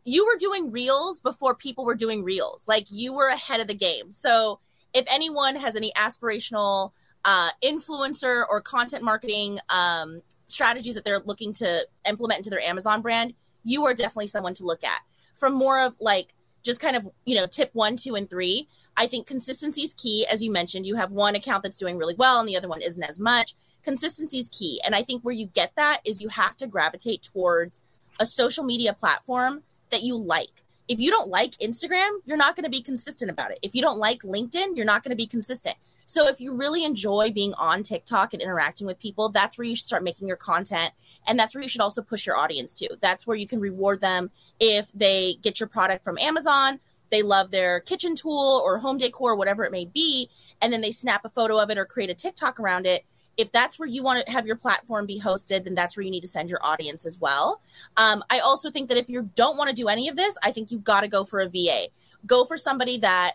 You 0.04 0.24
were 0.24 0.38
doing 0.38 0.70
reels 0.70 1.20
before 1.20 1.54
people 1.54 1.84
were 1.84 1.94
doing 1.94 2.24
reels. 2.24 2.64
Like 2.66 2.86
you 2.90 3.12
were 3.12 3.28
ahead 3.28 3.60
of 3.60 3.68
the 3.68 3.74
game. 3.74 4.10
So 4.10 4.60
if 4.94 5.04
anyone 5.08 5.56
has 5.56 5.76
any 5.76 5.92
aspirational 5.96 6.92
uh, 7.24 7.50
influencer 7.62 8.44
or 8.48 8.60
content 8.60 9.02
marketing 9.02 9.58
um, 9.68 10.20
strategies 10.46 10.94
that 10.94 11.04
they're 11.04 11.20
looking 11.20 11.52
to 11.54 11.86
implement 12.08 12.38
into 12.38 12.50
their 12.50 12.60
Amazon 12.60 13.02
brand, 13.02 13.34
you 13.64 13.84
are 13.84 13.94
definitely 13.94 14.26
someone 14.26 14.54
to 14.54 14.64
look 14.64 14.84
at. 14.84 15.00
From 15.34 15.54
more 15.54 15.80
of 15.80 15.94
like 16.00 16.34
just 16.62 16.80
kind 16.80 16.96
of, 16.96 17.08
you 17.24 17.34
know, 17.34 17.46
tip 17.46 17.70
one, 17.72 17.96
two, 17.96 18.14
and 18.14 18.28
three. 18.28 18.68
I 18.96 19.06
think 19.06 19.26
consistency 19.26 19.82
is 19.82 19.92
key. 19.94 20.26
As 20.30 20.42
you 20.42 20.50
mentioned, 20.52 20.86
you 20.86 20.96
have 20.96 21.10
one 21.10 21.34
account 21.34 21.62
that's 21.62 21.78
doing 21.78 21.98
really 21.98 22.14
well 22.14 22.40
and 22.40 22.48
the 22.48 22.56
other 22.56 22.68
one 22.68 22.80
isn't 22.80 23.02
as 23.02 23.18
much. 23.18 23.54
Consistency 23.82 24.38
is 24.38 24.48
key. 24.48 24.80
And 24.84 24.94
I 24.94 25.02
think 25.02 25.22
where 25.22 25.34
you 25.34 25.46
get 25.46 25.72
that 25.76 26.00
is 26.04 26.20
you 26.20 26.28
have 26.28 26.56
to 26.58 26.66
gravitate 26.66 27.22
towards 27.22 27.82
a 28.18 28.24
social 28.24 28.64
media 28.64 28.94
platform 28.94 29.62
that 29.90 30.02
you 30.02 30.16
like. 30.16 30.64
If 30.88 31.00
you 31.00 31.10
don't 31.10 31.28
like 31.28 31.52
Instagram, 31.52 32.10
you're 32.24 32.36
not 32.36 32.56
going 32.56 32.64
to 32.64 32.70
be 32.70 32.82
consistent 32.82 33.30
about 33.30 33.50
it. 33.50 33.58
If 33.62 33.74
you 33.74 33.82
don't 33.82 33.98
like 33.98 34.22
LinkedIn, 34.22 34.76
you're 34.76 34.84
not 34.84 35.02
going 35.02 35.10
to 35.10 35.16
be 35.16 35.26
consistent. 35.26 35.76
So 36.06 36.28
if 36.28 36.40
you 36.40 36.52
really 36.52 36.84
enjoy 36.84 37.30
being 37.32 37.54
on 37.54 37.82
TikTok 37.82 38.32
and 38.32 38.42
interacting 38.42 38.86
with 38.86 38.98
people, 38.98 39.30
that's 39.30 39.56
where 39.56 39.66
you 39.66 39.74
should 39.74 39.86
start 39.86 40.02
making 40.02 40.28
your 40.28 40.36
content. 40.36 40.92
And 41.26 41.38
that's 41.38 41.54
where 41.54 41.62
you 41.62 41.68
should 41.68 41.80
also 41.80 42.02
push 42.02 42.26
your 42.26 42.36
audience 42.36 42.74
to. 42.76 42.96
That's 43.00 43.26
where 43.26 43.36
you 43.36 43.46
can 43.46 43.60
reward 43.60 44.00
them 44.00 44.30
if 44.60 44.90
they 44.92 45.36
get 45.42 45.60
your 45.60 45.68
product 45.68 46.04
from 46.04 46.18
Amazon, 46.18 46.80
they 47.10 47.22
love 47.22 47.50
their 47.50 47.80
kitchen 47.80 48.14
tool 48.14 48.60
or 48.64 48.78
home 48.78 48.98
decor, 48.98 49.36
whatever 49.36 49.64
it 49.64 49.70
may 49.70 49.84
be, 49.84 50.28
and 50.60 50.72
then 50.72 50.80
they 50.80 50.90
snap 50.90 51.24
a 51.24 51.28
photo 51.28 51.58
of 51.58 51.70
it 51.70 51.78
or 51.78 51.84
create 51.84 52.10
a 52.10 52.14
TikTok 52.14 52.58
around 52.58 52.86
it. 52.86 53.04
If 53.36 53.52
that's 53.52 53.78
where 53.78 53.88
you 53.88 54.02
want 54.02 54.26
to 54.26 54.32
have 54.32 54.46
your 54.46 54.56
platform 54.56 55.06
be 55.06 55.20
hosted, 55.20 55.64
then 55.64 55.74
that's 55.74 55.96
where 55.96 56.04
you 56.04 56.10
need 56.10 56.22
to 56.22 56.28
send 56.28 56.50
your 56.50 56.58
audience 56.64 57.04
as 57.04 57.18
well. 57.18 57.60
Um, 57.96 58.24
I 58.30 58.40
also 58.40 58.70
think 58.70 58.88
that 58.88 58.98
if 58.98 59.08
you 59.08 59.30
don't 59.34 59.56
want 59.56 59.70
to 59.70 59.76
do 59.76 59.88
any 59.88 60.08
of 60.08 60.16
this, 60.16 60.36
I 60.42 60.52
think 60.52 60.70
you've 60.70 60.84
got 60.84 61.00
to 61.00 61.08
go 61.08 61.24
for 61.24 61.40
a 61.40 61.48
VA. 61.48 61.86
Go 62.26 62.44
for 62.44 62.56
somebody 62.56 62.98
that 62.98 63.34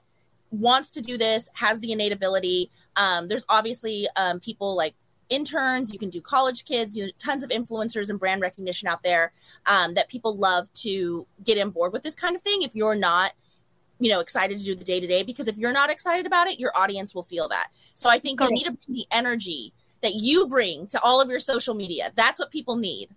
wants 0.52 0.90
to 0.92 1.02
do 1.02 1.18
this, 1.18 1.50
has 1.54 1.80
the 1.80 1.92
innate 1.92 2.12
ability. 2.12 2.72
Um, 2.96 3.28
there's 3.28 3.46
obviously 3.50 4.08
um, 4.16 4.40
people 4.40 4.76
like 4.76 4.96
interns, 5.30 5.94
you 5.94 6.00
can 6.00 6.10
do 6.10 6.22
college 6.22 6.66
kids, 6.66 6.98
you 6.98 7.06
know, 7.06 7.12
tons 7.20 7.44
of 7.44 7.50
influencers 7.50 8.10
and 8.10 8.20
brand 8.20 8.42
recognition 8.42 8.88
out 8.88 9.04
there 9.04 9.32
um, 9.66 9.94
that 9.94 10.10
people 10.10 10.36
love 10.36 10.72
to 10.74 11.26
get 11.44 11.60
on 11.60 11.70
board 11.70 11.94
with 11.94 12.04
this 12.04 12.16
kind 12.16 12.36
of 12.36 12.42
thing. 12.42 12.64
If 12.64 12.76
you're 12.76 12.96
not, 12.96 13.34
you 14.00 14.10
know, 14.10 14.20
excited 14.22 14.58
to 14.58 14.66
do 14.66 14.76
the 14.76 14.84
day 14.84 15.00
to 15.00 15.08
day, 15.08 15.24
because 15.24 15.48
if 15.48 15.58
you're 15.58 15.74
not 15.74 15.90
excited 15.90 16.26
about 16.26 16.48
it, 16.48 16.60
your 16.60 16.72
audience 16.76 17.14
will 17.14 17.24
feel 17.24 17.48
that. 17.50 17.68
So 17.94 18.10
I 18.10 18.18
think 18.20 18.40
you 18.42 18.50
need 18.50 18.64
to 18.64 18.72
bring 18.72 18.96
the 18.96 19.06
energy 19.12 19.74
that 20.02 20.16
you 20.16 20.48
bring 20.48 20.88
to 20.88 21.02
all 21.02 21.22
of 21.22 21.30
your 21.30 21.40
social 21.40 21.76
media. 21.76 22.12
That's 22.16 22.40
what 22.40 22.50
people 22.50 22.78
need. 22.78 23.10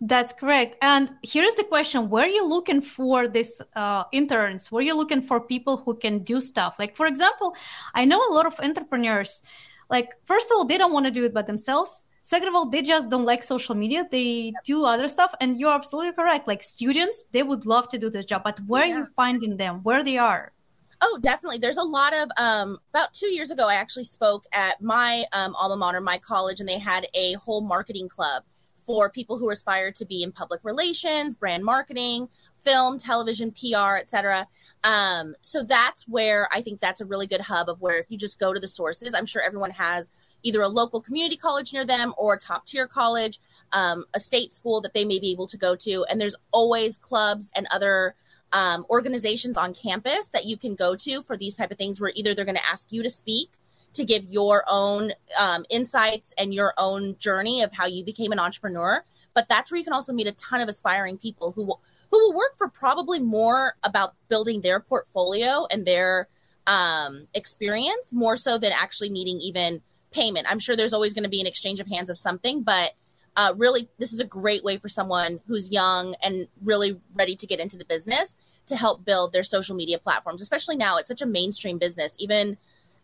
That's 0.00 0.34
correct. 0.34 0.76
And 0.82 1.10
here's 1.22 1.54
the 1.54 1.64
question: 1.64 2.10
Where 2.10 2.24
are 2.24 2.28
you 2.28 2.46
looking 2.46 2.82
for 2.82 3.28
these 3.28 3.62
uh, 3.74 4.04
interns? 4.12 4.70
Where 4.70 4.80
are 4.80 4.84
you 4.84 4.94
looking 4.94 5.22
for 5.22 5.40
people 5.40 5.78
who 5.78 5.94
can 5.94 6.18
do 6.18 6.40
stuff? 6.40 6.78
Like, 6.78 6.96
for 6.96 7.06
example, 7.06 7.56
I 7.94 8.04
know 8.04 8.18
a 8.18 8.32
lot 8.32 8.46
of 8.46 8.60
entrepreneurs. 8.60 9.42
Like, 9.88 10.14
first 10.24 10.50
of 10.50 10.56
all, 10.56 10.64
they 10.64 10.76
don't 10.76 10.92
want 10.92 11.06
to 11.06 11.12
do 11.12 11.24
it 11.24 11.32
by 11.32 11.42
themselves. 11.42 12.04
Second 12.22 12.48
of 12.48 12.54
all, 12.54 12.68
they 12.68 12.82
just 12.82 13.08
don't 13.08 13.24
like 13.24 13.42
social 13.42 13.74
media. 13.74 14.06
They 14.10 14.52
do 14.64 14.84
other 14.84 15.08
stuff, 15.08 15.32
and 15.40 15.58
you're 15.58 15.72
absolutely 15.72 16.12
correct. 16.12 16.46
Like 16.46 16.62
students, 16.62 17.24
they 17.32 17.42
would 17.42 17.64
love 17.64 17.88
to 17.90 17.98
do 17.98 18.10
this 18.10 18.26
job, 18.26 18.42
but 18.44 18.60
where 18.66 18.84
yeah. 18.84 18.94
are 18.94 18.98
you 18.98 19.06
finding 19.16 19.56
them? 19.56 19.80
Where 19.82 20.04
they 20.04 20.18
are? 20.18 20.52
Oh, 21.00 21.18
definitely. 21.22 21.58
There's 21.58 21.76
a 21.76 21.82
lot 21.82 22.14
of 22.14 22.28
um, 22.36 22.78
about 22.90 23.14
two 23.14 23.28
years 23.28 23.50
ago, 23.50 23.68
I 23.68 23.74
actually 23.74 24.04
spoke 24.04 24.44
at 24.52 24.82
my 24.82 25.24
um, 25.32 25.54
alma 25.54 25.76
mater, 25.76 26.00
my 26.00 26.18
college, 26.18 26.60
and 26.60 26.68
they 26.68 26.78
had 26.78 27.06
a 27.14 27.34
whole 27.34 27.60
marketing 27.60 28.08
club 28.08 28.42
for 28.86 29.10
people 29.10 29.38
who 29.38 29.50
aspire 29.50 29.90
to 29.92 30.04
be 30.04 30.22
in 30.22 30.32
public 30.32 30.60
relations, 30.62 31.34
brand 31.34 31.64
marketing, 31.64 32.28
film, 32.64 32.98
television, 32.98 33.52
PR, 33.52 33.96
etc. 33.96 34.46
Um, 34.84 35.34
so 35.40 35.62
that's 35.62 36.06
where 36.08 36.48
I 36.52 36.62
think 36.62 36.80
that's 36.80 37.00
a 37.00 37.04
really 37.04 37.26
good 37.26 37.42
hub 37.42 37.68
of 37.68 37.80
where 37.80 37.98
if 37.98 38.06
you 38.08 38.16
just 38.16 38.38
go 38.38 38.52
to 38.52 38.60
the 38.60 38.68
sources, 38.68 39.14
I'm 39.14 39.26
sure 39.26 39.42
everyone 39.42 39.70
has 39.72 40.10
either 40.42 40.62
a 40.62 40.68
local 40.68 41.00
community 41.00 41.36
college 41.36 41.72
near 41.72 41.84
them 41.84 42.14
or 42.16 42.34
a 42.34 42.38
top 42.38 42.66
tier 42.66 42.86
college, 42.86 43.40
um, 43.72 44.04
a 44.14 44.20
state 44.20 44.52
school 44.52 44.80
that 44.80 44.94
they 44.94 45.04
may 45.04 45.18
be 45.18 45.30
able 45.32 45.46
to 45.48 45.56
go 45.56 45.74
to. 45.76 46.04
And 46.08 46.20
there's 46.20 46.36
always 46.52 46.98
clubs 46.98 47.50
and 47.54 47.66
other 47.70 48.14
um, 48.52 48.86
organizations 48.88 49.56
on 49.56 49.74
campus 49.74 50.28
that 50.28 50.44
you 50.44 50.56
can 50.56 50.74
go 50.74 50.94
to 50.96 51.22
for 51.22 51.36
these 51.36 51.56
type 51.56 51.70
of 51.70 51.78
things 51.78 52.00
where 52.00 52.12
either 52.14 52.34
they're 52.34 52.44
going 52.44 52.56
to 52.56 52.68
ask 52.68 52.92
you 52.92 53.02
to 53.02 53.10
speak 53.10 53.50
to 53.96 54.04
give 54.04 54.24
your 54.24 54.64
own 54.68 55.12
um, 55.38 55.64
insights 55.70 56.32
and 56.38 56.54
your 56.54 56.72
own 56.78 57.16
journey 57.18 57.62
of 57.62 57.72
how 57.72 57.86
you 57.86 58.04
became 58.04 58.32
an 58.32 58.38
entrepreneur. 58.38 59.04
But 59.34 59.48
that's 59.48 59.70
where 59.70 59.78
you 59.78 59.84
can 59.84 59.92
also 59.92 60.12
meet 60.12 60.26
a 60.26 60.32
ton 60.32 60.60
of 60.60 60.68
aspiring 60.68 61.18
people 61.18 61.52
who 61.52 61.64
will 61.64 61.80
who 62.10 62.18
will 62.20 62.34
work 62.34 62.56
for 62.56 62.68
probably 62.68 63.18
more 63.18 63.74
about 63.82 64.14
building 64.28 64.60
their 64.60 64.78
portfolio 64.78 65.66
and 65.70 65.84
their 65.84 66.28
um, 66.66 67.26
experience 67.34 68.12
more 68.12 68.36
so 68.36 68.58
than 68.58 68.72
actually 68.72 69.08
needing 69.08 69.40
even 69.40 69.82
payment. 70.12 70.46
I'm 70.48 70.60
sure 70.60 70.76
there's 70.76 70.92
always 70.92 71.14
going 71.14 71.24
to 71.24 71.28
be 71.30 71.40
an 71.40 71.46
exchange 71.46 71.80
of 71.80 71.88
hands 71.88 72.08
of 72.08 72.16
something, 72.16 72.62
but 72.62 72.92
uh, 73.36 73.52
really, 73.56 73.88
this 73.98 74.12
is 74.12 74.20
a 74.20 74.24
great 74.24 74.64
way 74.64 74.78
for 74.78 74.88
someone 74.88 75.40
who's 75.46 75.70
young 75.70 76.14
and 76.22 76.48
really 76.62 76.98
ready 77.14 77.36
to 77.36 77.46
get 77.46 77.60
into 77.60 77.76
the 77.76 77.84
business 77.84 78.36
to 78.66 78.76
help 78.76 79.04
build 79.04 79.32
their 79.32 79.42
social 79.42 79.76
media 79.76 79.98
platforms, 79.98 80.40
especially 80.40 80.76
now. 80.76 80.96
It's 80.96 81.08
such 81.08 81.22
a 81.22 81.26
mainstream 81.26 81.78
business. 81.78 82.14
Even 82.18 82.56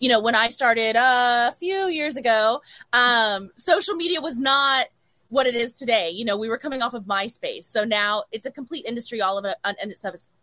you 0.03 0.09
know, 0.09 0.21
when 0.21 0.35
I 0.35 0.49
started 0.49 0.97
uh, 0.97 1.53
a 1.55 1.57
few 1.57 1.87
years 1.87 2.17
ago, 2.17 2.61
um, 2.93 3.53
social 3.55 3.95
media 3.95 4.21
was 4.21 4.37
not 4.41 4.87
what 5.29 5.47
it 5.47 5.55
is 5.55 5.77
today. 5.77 6.11
You 6.11 6.25
know, 6.25 6.37
we 6.37 6.49
were 6.49 6.59
coming 6.59 6.83
off 6.83 6.93
of 6.93 7.05
MySpace, 7.05 7.63
so 7.63 7.85
now 7.85 8.25
it's 8.33 8.45
a 8.45 8.51
complete 8.51 8.85
industry 8.85 9.23
all 9.23 9.39
of 9.39 9.45
it 9.45 9.55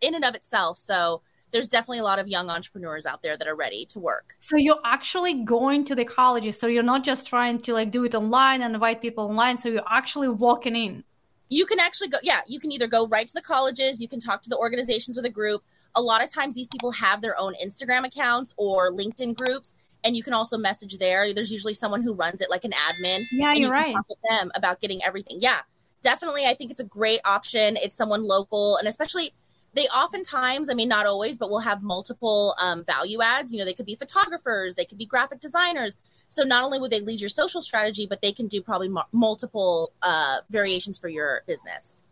in 0.01 0.16
and 0.16 0.24
of 0.24 0.34
itself. 0.34 0.78
So 0.78 1.22
there's 1.51 1.68
definitely 1.68 2.00
a 2.00 2.04
lot 2.04 2.20
of 2.20 2.28
young 2.30 2.50
entrepreneurs 2.50 3.06
out 3.06 3.22
there 3.22 3.36
that 3.36 3.50
are 3.50 3.56
ready 3.56 3.86
to 3.88 4.00
work. 4.00 4.34
So 4.39 4.56
you're 4.56 4.80
actually 4.86 5.44
going 5.44 5.84
to 5.86 5.96
the 5.96 6.06
colleges. 6.06 6.58
So 6.58 6.68
you're 6.68 6.82
not 6.82 7.04
just 7.04 7.28
trying 7.28 7.60
to 7.63 7.74
like 7.74 7.92
do 7.92 8.06
it 8.06 8.16
online 8.16 8.62
and 8.62 8.74
invite 8.74 9.01
people 9.01 9.25
online. 9.25 9.58
So 9.58 9.68
you're 9.68 9.84
actually 9.92 10.30
walking 10.30 10.78
in. 10.78 11.04
You 11.50 11.66
can 11.66 11.82
actually 11.82 12.08
go. 12.08 12.20
Yeah, 12.24 12.42
you 12.48 12.62
can 12.62 12.72
either 12.72 12.88
go 12.88 13.08
right 13.08 13.28
to 13.28 13.34
the 13.34 13.42
colleges. 13.42 14.01
You 14.01 14.08
can 14.08 14.22
talk 14.22 14.42
to 14.44 14.50
the 14.50 14.58
organizations 14.58 15.18
or 15.18 15.22
the 15.22 15.30
group 15.30 15.63
a 15.96 16.01
lot 16.01 16.24
of 16.24 16.31
times 16.31 16.55
these 16.55 16.67
people 16.67 16.91
have 16.91 17.22
their 17.22 17.39
own 17.39 17.55
Instagram 17.63 18.05
accounts 18.05 18.53
or 18.58 18.91
LinkedIn 18.91 19.36
groups, 19.36 19.74
and 20.03 20.15
you 20.15 20.24
can 20.24 20.34
also 20.34 20.58
message 20.58 20.98
there. 20.98 21.34
There's 21.34 21.51
usually 21.51 21.74
someone 21.74 22.01
who 22.01 22.13
runs 22.13 22.41
it, 22.41 22.50
like 22.50 22.63
an 22.63 22.72
admin. 22.72 23.24
Yeah, 23.31 23.53
you're 23.53 23.67
you 23.67 23.72
right. 23.72 23.93
Talk 23.93 24.08
with 24.08 24.19
them 24.29 24.51
about 24.55 24.81
getting 24.81 25.03
everything. 25.03 25.38
Yeah, 25.41 25.60
definitely. 26.01 26.46
I 26.46 26.53
think 26.53 26.72
it's 26.72 26.79
a 26.79 26.86
great 26.86 27.22
option. 27.25 27.77
It's 27.77 27.96
someone 27.96 28.24
local, 28.24 28.77
and 28.77 28.88
especially 28.88 29.34
they 29.74 29.84
oftentimes, 29.88 30.69
I 30.69 30.74
mean, 30.74 30.89
not 30.89 31.05
always, 31.05 31.38
but 31.38 31.50
will 31.50 31.60
have 31.60 31.84
multiple 31.84 32.55
um, 32.60 32.84
value 32.84 33.22
adds. 33.22 33.53
You 33.53 33.60
know, 33.60 33.65
they 33.65 33.74
could 33.74 33.86
be 33.86 33.96
photographers, 33.96 34.75
they 34.75 34.86
could 34.86 34.98
be 34.98 35.05
graphic 35.05 35.39
designers. 35.39 36.00
So 36.27 36.43
not 36.43 36.63
only 36.63 36.79
would 36.79 36.91
they 36.91 37.01
lead 37.01 37.22
your 37.22 37.29
social 37.29 37.62
strategy, 37.62 38.05
but 38.08 38.22
they 38.22 38.31
can 38.31 38.48
do 38.48 38.62
probably 38.62 38.88
m- 38.88 39.00
multiple 39.12 39.91
uh, 40.01 40.39
variations 40.50 41.00
for 41.00 41.10
your 41.10 41.41
business 41.48 42.03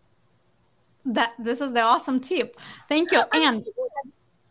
that 1.14 1.34
this 1.40 1.62
is 1.62 1.74
the 1.74 1.82
awesome 1.82 2.20
tip. 2.20 2.58
Thank 2.90 3.12
you. 3.12 3.24
And 3.34 3.66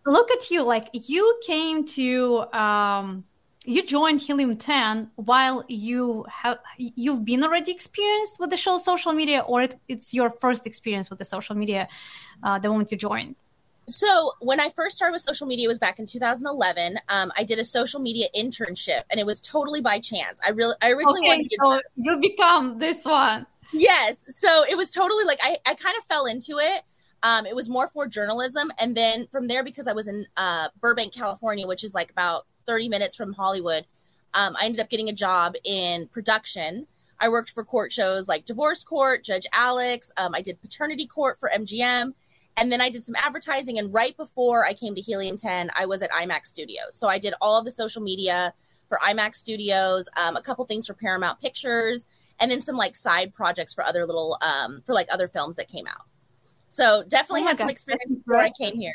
look 0.07 0.31
at 0.31 0.51
you 0.51 0.63
like 0.63 0.89
you 0.93 1.41
came 1.45 1.85
to 1.85 2.39
um 2.57 3.25
you 3.65 3.85
joined 3.85 4.21
helium 4.21 4.57
10 4.57 5.11
while 5.17 5.65
you 5.67 6.25
have 6.31 6.59
you've 6.79 7.25
been 7.25 7.43
already 7.43 7.73
experienced 7.73 8.39
with 8.39 8.51
the 8.51 8.57
show 8.57 8.79
social 8.79 9.13
media 9.13 9.41
or 9.41 9.63
it, 9.63 9.75
it's 9.89 10.15
your 10.15 10.31
first 10.41 10.67
experience 10.67 11.11
with 11.11 11.19
the 11.19 11.25
social 11.25 11.57
media 11.57 11.89
uh, 12.45 12.59
the 12.61 12.69
moment 12.69 12.93
you 12.93 12.97
joined? 12.97 13.35
So 13.89 14.33
when 14.41 14.61
i 14.61 14.71
first 14.71 14.97
started 14.97 15.13
with 15.13 15.23
social 15.23 15.47
media 15.47 15.67
was 15.69 15.79
back 15.81 15.99
in 15.99 16.07
2011 16.07 16.99
um, 17.09 17.33
i 17.37 17.43
did 17.43 17.59
a 17.59 17.65
social 17.65 18.01
media 18.01 18.29
internship 18.37 19.03
and 19.11 19.19
it 19.19 19.27
was 19.27 19.41
totally 19.41 19.81
by 19.81 19.99
chance. 19.99 20.41
I 20.47 20.51
really 20.51 20.75
i 20.83 20.91
originally 20.91 21.21
okay, 21.21 21.29
wanted 21.29 21.51
to 21.51 21.57
so 21.61 21.81
you 21.97 22.21
become 22.21 22.79
this 22.79 23.05
one 23.05 23.47
yes. 23.73 24.25
So 24.29 24.65
it 24.69 24.77
was 24.77 24.91
totally 24.91 25.25
like 25.25 25.39
I, 25.43 25.59
I 25.67 25.75
kind 25.75 25.97
of 25.99 26.05
fell 26.05 26.27
into 26.27 26.59
it. 26.59 26.83
Um, 27.23 27.47
it 27.47 27.57
was 27.57 27.69
more 27.69 27.89
for 27.89 28.07
journalism. 28.07 28.71
And 28.79 28.97
then 28.97 29.27
from 29.29 29.49
there, 29.49 29.65
because 29.65 29.87
I 29.87 29.93
was 29.93 30.09
in 30.09 30.27
uh, 30.37 30.69
Burbank, 30.81 31.13
California, 31.13 31.67
which 31.67 31.83
is 31.83 31.95
like 31.95 32.11
about 32.11 32.47
30 32.67 32.89
minutes 32.89 33.17
from 33.17 33.33
Hollywood, 33.33 33.87
um, 34.35 34.55
I 34.61 34.67
ended 34.67 34.81
up 34.81 34.91
getting 34.91 35.09
a 35.09 35.15
job 35.15 35.55
in 35.65 36.09
production. 36.09 36.87
I 37.19 37.29
worked 37.29 37.51
for 37.51 37.65
court 37.65 37.93
shows 37.93 38.29
like 38.29 38.45
Divorce 38.45 38.85
Court, 38.85 39.25
Judge 39.25 39.47
Alex. 39.53 40.13
Um, 40.17 40.35
I 40.35 40.43
did 40.43 40.61
Paternity 40.61 41.07
Court 41.07 41.41
for 41.41 41.51
MGM. 41.55 42.13
And 42.59 42.73
then 42.73 42.81
I 42.81 42.91
did 42.91 43.05
some 43.05 43.17
advertising. 43.17 43.79
And 43.79 43.93
right 43.93 44.17
before 44.17 44.65
I 44.65 44.73
came 44.73 44.95
to 44.95 45.01
Helium 45.01 45.37
10, 45.37 45.71
I 45.77 45.87
was 45.87 46.03
at 46.03 46.11
IMAX 46.11 46.47
Studios. 46.47 46.95
So 46.95 47.09
I 47.09 47.19
did 47.19 47.35
all 47.41 47.59
of 47.59 47.65
the 47.65 47.71
social 47.71 48.03
media 48.03 48.55
for 48.89 48.99
IMAX 48.99 49.37
Studios, 49.37 50.09
um, 50.17 50.37
a 50.37 50.43
couple 50.43 50.65
things 50.65 50.87
for 50.87 50.95
Paramount 50.95 51.41
Pictures, 51.41 52.07
and 52.41 52.51
then 52.51 52.63
some 52.63 52.77
like 52.77 52.95
side 52.95 53.35
projects 53.35 53.75
for 53.75 53.85
other 53.85 54.07
little 54.07 54.39
um 54.43 54.83
for 54.87 54.95
like 54.95 55.09
other 55.11 55.29
films 55.29 55.57
that 55.57 55.69
came 55.69 55.87
out. 55.87 56.05
So 56.69 57.05
definitely 57.09 57.43
oh 57.43 57.47
had 57.47 57.57
God, 57.57 57.65
some 57.65 57.71
experience 57.71 58.07
before 58.09 58.37
I 58.37 58.51
came 58.59 58.77
here. 58.77 58.95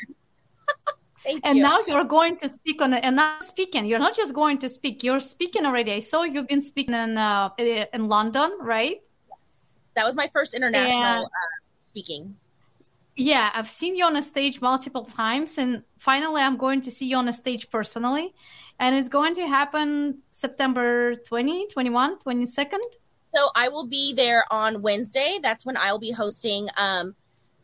and 1.44 1.56
you. 1.56 1.62
now 1.62 1.80
you're 1.86 2.04
going 2.04 2.36
to 2.36 2.48
speak 2.48 2.80
on 2.80 2.92
it 2.92 3.04
and 3.04 3.16
not 3.16 3.42
speaking 3.42 3.86
you're 3.86 3.98
not 3.98 4.14
just 4.14 4.34
going 4.34 4.58
to 4.58 4.68
speak 4.68 5.02
you're 5.02 5.20
speaking 5.20 5.66
already. 5.66 5.92
I 5.92 6.00
saw 6.00 6.22
you've 6.22 6.48
been 6.48 6.62
speaking 6.62 6.94
in 6.94 7.16
uh, 7.16 7.50
in 7.58 8.08
london 8.08 8.58
right? 8.60 9.02
Yes. 9.28 9.78
That 9.96 10.04
was 10.04 10.14
my 10.16 10.28
first 10.32 10.54
international 10.54 11.24
uh, 11.24 11.28
speaking. 11.80 12.36
Yeah 13.16 13.50
i've 13.54 13.68
seen 13.68 13.96
you 13.96 14.04
on 14.04 14.16
a 14.16 14.22
stage 14.22 14.60
multiple 14.60 15.04
times 15.04 15.58
and 15.58 15.82
finally 15.98 16.40
i'm 16.42 16.56
going 16.56 16.80
to 16.80 16.90
see 16.90 17.06
you 17.06 17.16
on 17.16 17.28
a 17.28 17.32
stage 17.32 17.70
personally. 17.70 18.34
And 18.78 18.96
it's 18.96 19.08
going 19.08 19.34
to 19.34 19.46
happen 19.46 20.18
september 20.32 21.14
20 21.14 21.66
21 21.68 22.18
22nd 22.18 22.80
so 23.34 23.48
I 23.54 23.68
will 23.68 23.86
be 23.86 24.14
there 24.14 24.44
on 24.50 24.82
Wednesday. 24.82 25.38
That's 25.42 25.64
when 25.64 25.76
I'll 25.76 25.98
be 25.98 26.10
hosting 26.10 26.68
um, 26.76 27.14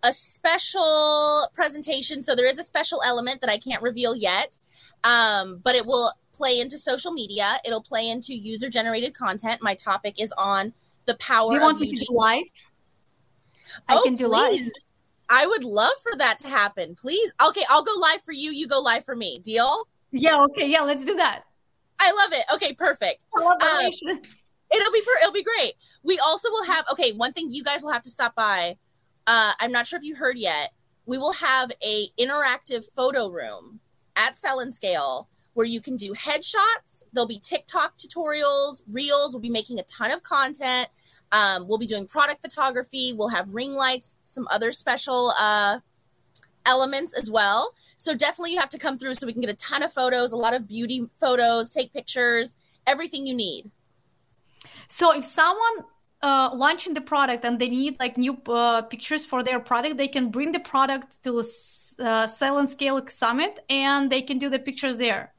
a 0.03 0.13
special 0.13 1.49
presentation. 1.55 2.23
So 2.23 2.35
there 2.35 2.47
is 2.47 2.59
a 2.59 2.65
special 2.65 3.03
element 3.05 3.41
that 3.41 3.51
I 3.51 3.59
can't 3.59 3.83
reveal 3.83 4.15
yet, 4.15 4.59
um, 5.05 5.61
but 5.63 5.75
it 5.75 5.87
will 5.87 6.13
play 6.33 6.61
into 6.61 6.79
social 6.79 7.13
media. 7.13 7.59
It'll 7.65 7.83
play 7.83 8.09
into 8.09 8.35
user 8.35 8.71
generated 8.71 9.15
content. 9.15 9.63
My 9.63 9.75
topic 9.75 10.21
is 10.21 10.33
on 10.39 10.73
the 11.07 11.17
power. 11.17 11.51
Do 11.51 11.57
you 11.57 11.63
want 11.63 11.81
me 11.81 11.91
to 11.91 12.05
do 12.05 12.15
live? 12.15 12.45
I 13.89 13.97
oh, 13.97 14.03
can 14.03 14.15
do 14.15 14.29
please. 14.29 14.63
live. 14.63 14.71
I 15.29 15.47
would 15.47 15.65
love 15.65 15.93
for 16.03 16.17
that 16.17 16.39
to 16.41 16.49
happen. 16.49 16.95
Please. 16.95 17.31
Okay, 17.47 17.65
I'll 17.69 17.83
go 17.83 17.93
live 17.99 18.23
for 18.25 18.33
you. 18.33 18.51
You 18.51 18.67
go 18.67 18.81
live 18.81 19.05
for 19.05 19.15
me. 19.15 19.41
Deal? 19.41 19.87
Yeah. 20.11 20.43
Okay. 20.45 20.67
Yeah. 20.67 20.83
Let's 20.83 21.05
do 21.05 21.17
that. 21.17 21.43
I 22.01 22.13
love 22.13 22.33
it. 22.33 22.45
Okay. 22.55 22.73
Perfect. 22.73 23.27
Um, 23.37 23.91
It'll 24.71 24.93
be 24.93 25.03
it'll 25.23 25.33
be 25.33 25.45
great. 25.45 25.75
We 26.03 26.19
also 26.19 26.51
will 26.51 26.65
have 26.65 26.85
okay. 26.93 27.13
One 27.13 27.33
thing 27.33 27.51
you 27.51 27.65
guys 27.65 27.83
will 27.83 27.93
have 27.93 28.03
to 28.03 28.11
stop 28.11 28.35
by. 28.35 28.77
Uh, 29.27 29.53
I'm 29.61 29.73
not 29.73 29.87
sure 29.87 29.99
if 29.99 30.05
you 30.05 30.17
heard 30.17 30.39
yet. 30.39 30.73
We 31.07 31.19
will 31.19 31.33
have 31.33 31.71
a 31.83 32.09
interactive 32.19 32.85
photo 32.95 33.29
room 33.29 33.81
at 34.17 34.37
Sell 34.37 34.61
and 34.61 34.75
Scale 34.75 35.29
where 35.55 35.67
you 35.67 35.81
can 35.81 35.97
do 35.97 36.13
headshots. 36.13 37.03
There'll 37.13 37.27
be 37.27 37.41
TikTok 37.41 37.99
tutorials, 37.99 38.83
reels. 38.91 39.33
We'll 39.33 39.41
be 39.41 39.51
making 39.51 39.79
a 39.79 39.83
ton 39.85 40.11
of 40.11 40.23
content. 40.23 40.89
Um, 41.33 41.67
we'll 41.67 41.79
be 41.79 41.87
doing 41.87 42.07
product 42.07 42.43
photography. 42.43 43.13
We'll 43.13 43.29
have 43.29 43.53
ring 43.53 43.75
lights, 43.75 44.15
some 44.25 44.47
other 44.51 44.73
special 44.73 45.33
uh, 45.39 45.81
elements 46.65 47.13
as 47.13 47.31
well. 47.31 47.75
So 47.97 48.15
definitely 48.15 48.53
you 48.53 48.61
have 48.61 48.69
to 48.71 48.79
come 48.79 48.99
through 48.99 49.15
so 49.15 49.27
we 49.27 49.33
can 49.33 49.41
get 49.41 49.51
a 49.51 49.57
ton 49.57 49.83
of 49.83 49.93
photos, 49.93 50.33
a 50.33 50.37
lot 50.37 50.55
of 50.55 50.69
beauty 50.69 51.09
photos, 51.19 51.71
take 51.71 51.93
pictures, 51.93 52.55
everything 52.87 53.27
you 53.27 53.35
need. 53.35 53.71
So 54.89 55.15
if 55.15 55.25
someone 55.25 55.85
uh, 56.23 56.51
launching 56.55 56.95
the 56.95 57.01
product 57.01 57.45
and 57.45 57.59
they 57.59 57.69
need 57.69 57.97
like 58.01 58.17
new 58.17 58.37
uh, 58.49 58.83
pictures 58.83 59.25
for 59.25 59.43
their 59.43 59.61
product, 59.61 59.97
they 59.97 60.09
can 60.09 60.31
bring 60.31 60.53
the 60.53 60.61
product 60.61 61.23
to 61.25 61.39
uh, 61.39 62.27
Sell 62.27 62.59
and 62.59 62.69
Scale 62.69 63.01
Summit 63.09 63.61
and 63.69 64.11
they 64.11 64.23
can 64.23 64.39
do 64.39 64.49
the 64.49 64.59
pictures 64.59 64.99
there. 64.99 65.35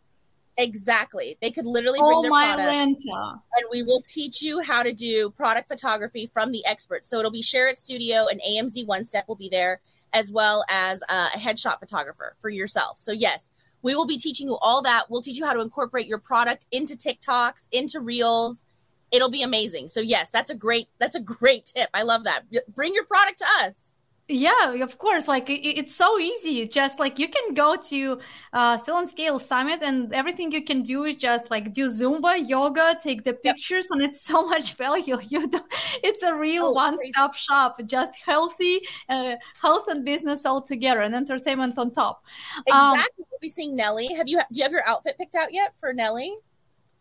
Exactly. 0.57 1.37
They 1.41 1.51
could 1.51 1.65
literally 1.65 1.99
bring 1.99 2.11
Oh 2.17 2.21
their 2.21 2.31
my 2.31 2.53
product 2.53 2.69
Lanta. 2.69 3.31
and 3.55 3.65
we 3.71 3.81
will 3.81 4.01
teach 4.01 4.41
you 4.41 4.61
how 4.61 4.83
to 4.83 4.93
do 4.93 5.29
product 5.31 5.69
photography 5.69 6.29
from 6.33 6.51
the 6.51 6.65
experts. 6.65 7.09
So 7.09 7.17
it'll 7.17 7.31
be 7.31 7.41
Share 7.41 7.69
It 7.69 7.79
Studio 7.79 8.27
and 8.27 8.41
AMZ 8.41 8.85
One 8.85 9.05
Step 9.05 9.27
will 9.29 9.37
be 9.37 9.47
there, 9.49 9.79
as 10.11 10.31
well 10.31 10.65
as 10.69 11.01
uh, 11.07 11.29
a 11.33 11.37
headshot 11.37 11.79
photographer 11.79 12.35
for 12.41 12.49
yourself. 12.49 12.99
So 12.99 13.13
yes, 13.13 13.51
we 13.81 13.95
will 13.95 14.05
be 14.05 14.17
teaching 14.17 14.47
you 14.49 14.57
all 14.57 14.81
that. 14.81 15.05
We'll 15.09 15.21
teach 15.21 15.37
you 15.37 15.45
how 15.45 15.53
to 15.53 15.61
incorporate 15.61 16.07
your 16.07 16.19
product 16.19 16.65
into 16.71 16.95
TikToks, 16.97 17.67
into 17.71 18.01
Reels. 18.01 18.65
It'll 19.11 19.29
be 19.29 19.43
amazing. 19.43 19.89
So 19.89 19.99
yes, 20.01 20.29
that's 20.29 20.51
a 20.51 20.55
great 20.55 20.87
that's 20.99 21.15
a 21.15 21.19
great 21.19 21.65
tip. 21.65 21.89
I 21.93 22.03
love 22.03 22.23
that. 22.25 22.43
Bring 22.73 22.93
your 22.93 23.05
product 23.05 23.39
to 23.39 23.45
us. 23.65 23.93
Yeah, 24.31 24.75
of 24.83 24.99
course. 24.99 25.27
Like 25.27 25.49
it, 25.49 25.65
it's 25.67 25.95
so 25.95 26.19
easy. 26.19 26.67
Just 26.67 26.99
like 26.99 27.17
you 27.17 27.27
can 27.27 27.55
go 27.55 27.75
to 27.75 28.19
uh, 28.53 28.77
and 28.87 29.09
Scale 29.09 29.39
Summit, 29.39 29.81
and 29.81 30.13
everything 30.13 30.51
you 30.51 30.63
can 30.63 30.83
do 30.83 31.05
is 31.05 31.15
just 31.15 31.49
like 31.49 31.73
do 31.73 31.87
Zumba, 31.87 32.47
yoga, 32.47 32.95
take 33.01 33.23
the 33.23 33.33
pictures, 33.33 33.87
and 33.89 34.03
it's 34.03 34.21
so 34.31 34.45
much 34.45 34.75
value. 34.75 35.17
You 35.29 35.47
don't, 35.47 35.65
it's 36.03 36.21
a 36.21 36.35
real 36.35 36.67
Oh, 36.67 36.71
one-stop 36.73 37.33
shop. 37.33 37.77
Just 37.87 38.13
healthy, 38.23 38.81
uh, 39.09 39.35
health 39.59 39.87
and 39.87 40.05
business 40.05 40.45
all 40.45 40.61
together, 40.61 41.01
and 41.01 41.15
entertainment 41.15 41.77
on 41.79 41.91
top. 41.91 42.23
Um, 42.71 42.93
Exactly. 42.97 43.25
we'll 43.31 43.39
be 43.41 43.49
seeing 43.49 43.75
Nelly. 43.75 44.13
Have 44.13 44.27
you 44.27 44.39
do 44.51 44.59
you 44.59 44.63
have 44.63 44.71
your 44.71 44.87
outfit 44.87 45.17
picked 45.17 45.33
out 45.35 45.51
yet 45.51 45.73
for 45.79 45.91
Nelly? 45.91 46.35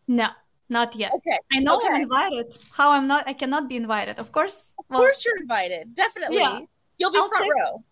No, 0.07 0.29
not 0.69 0.95
yet. 0.97 1.13
Okay. 1.17 1.39
I 1.53 1.61
know 1.61 1.81
I'm 1.85 2.03
invited. 2.03 2.57
How 2.73 2.91
I'm 2.91 3.07
not? 3.07 3.27
I 3.27 3.33
cannot 3.33 3.69
be 3.69 3.77
invited. 3.77 4.19
Of 4.19 4.33
course. 4.33 4.75
Of 4.79 4.87
course 4.89 5.25
you're 5.25 5.37
invited. 5.39 5.95
Definitely. 5.95 6.39
Yeah. 6.39 6.61
You'll 6.99 7.13
be 7.13 7.19
I'll 7.19 7.29
front 7.29 7.45
check- 7.45 7.53
row. 7.65 7.85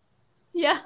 Yeah. 0.52 0.78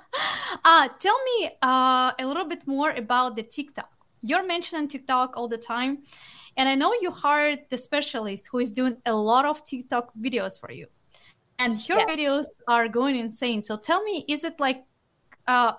Uh, 0.65 0.89
tell 0.99 1.19
me 1.25 1.51
uh, 1.63 2.13
a 2.19 2.25
little 2.27 2.45
bit 2.45 2.67
more 2.67 2.91
about 2.91 3.37
the 3.37 3.43
TikTok. 3.43 3.89
You're 4.23 4.45
mentioning 4.45 4.89
TikTok 4.89 5.37
all 5.37 5.49
the 5.49 5.59
time. 5.59 6.03
And 6.57 6.69
I 6.69 6.75
know 6.75 6.93
you 7.01 7.11
hired 7.11 7.61
the 7.71 7.79
specialist 7.79 8.49
who 8.51 8.59
is 8.59 8.73
doing 8.73 8.97
a 9.07 9.15
lot 9.15 9.45
of 9.45 9.65
TikTok 9.65 10.11
videos 10.21 10.59
for 10.61 10.71
you. 10.73 10.87
And 11.59 11.79
your 11.89 11.99
Yes. 11.99 12.11
videos 12.11 12.47
are 12.69 12.89
going 12.89 13.17
insane. 13.17 13.63
So 13.63 13.77
tell 13.77 14.03
me, 14.03 14.25
is 14.29 14.45
it 14.45 14.59
like 14.59 14.85
uh, 15.47 15.73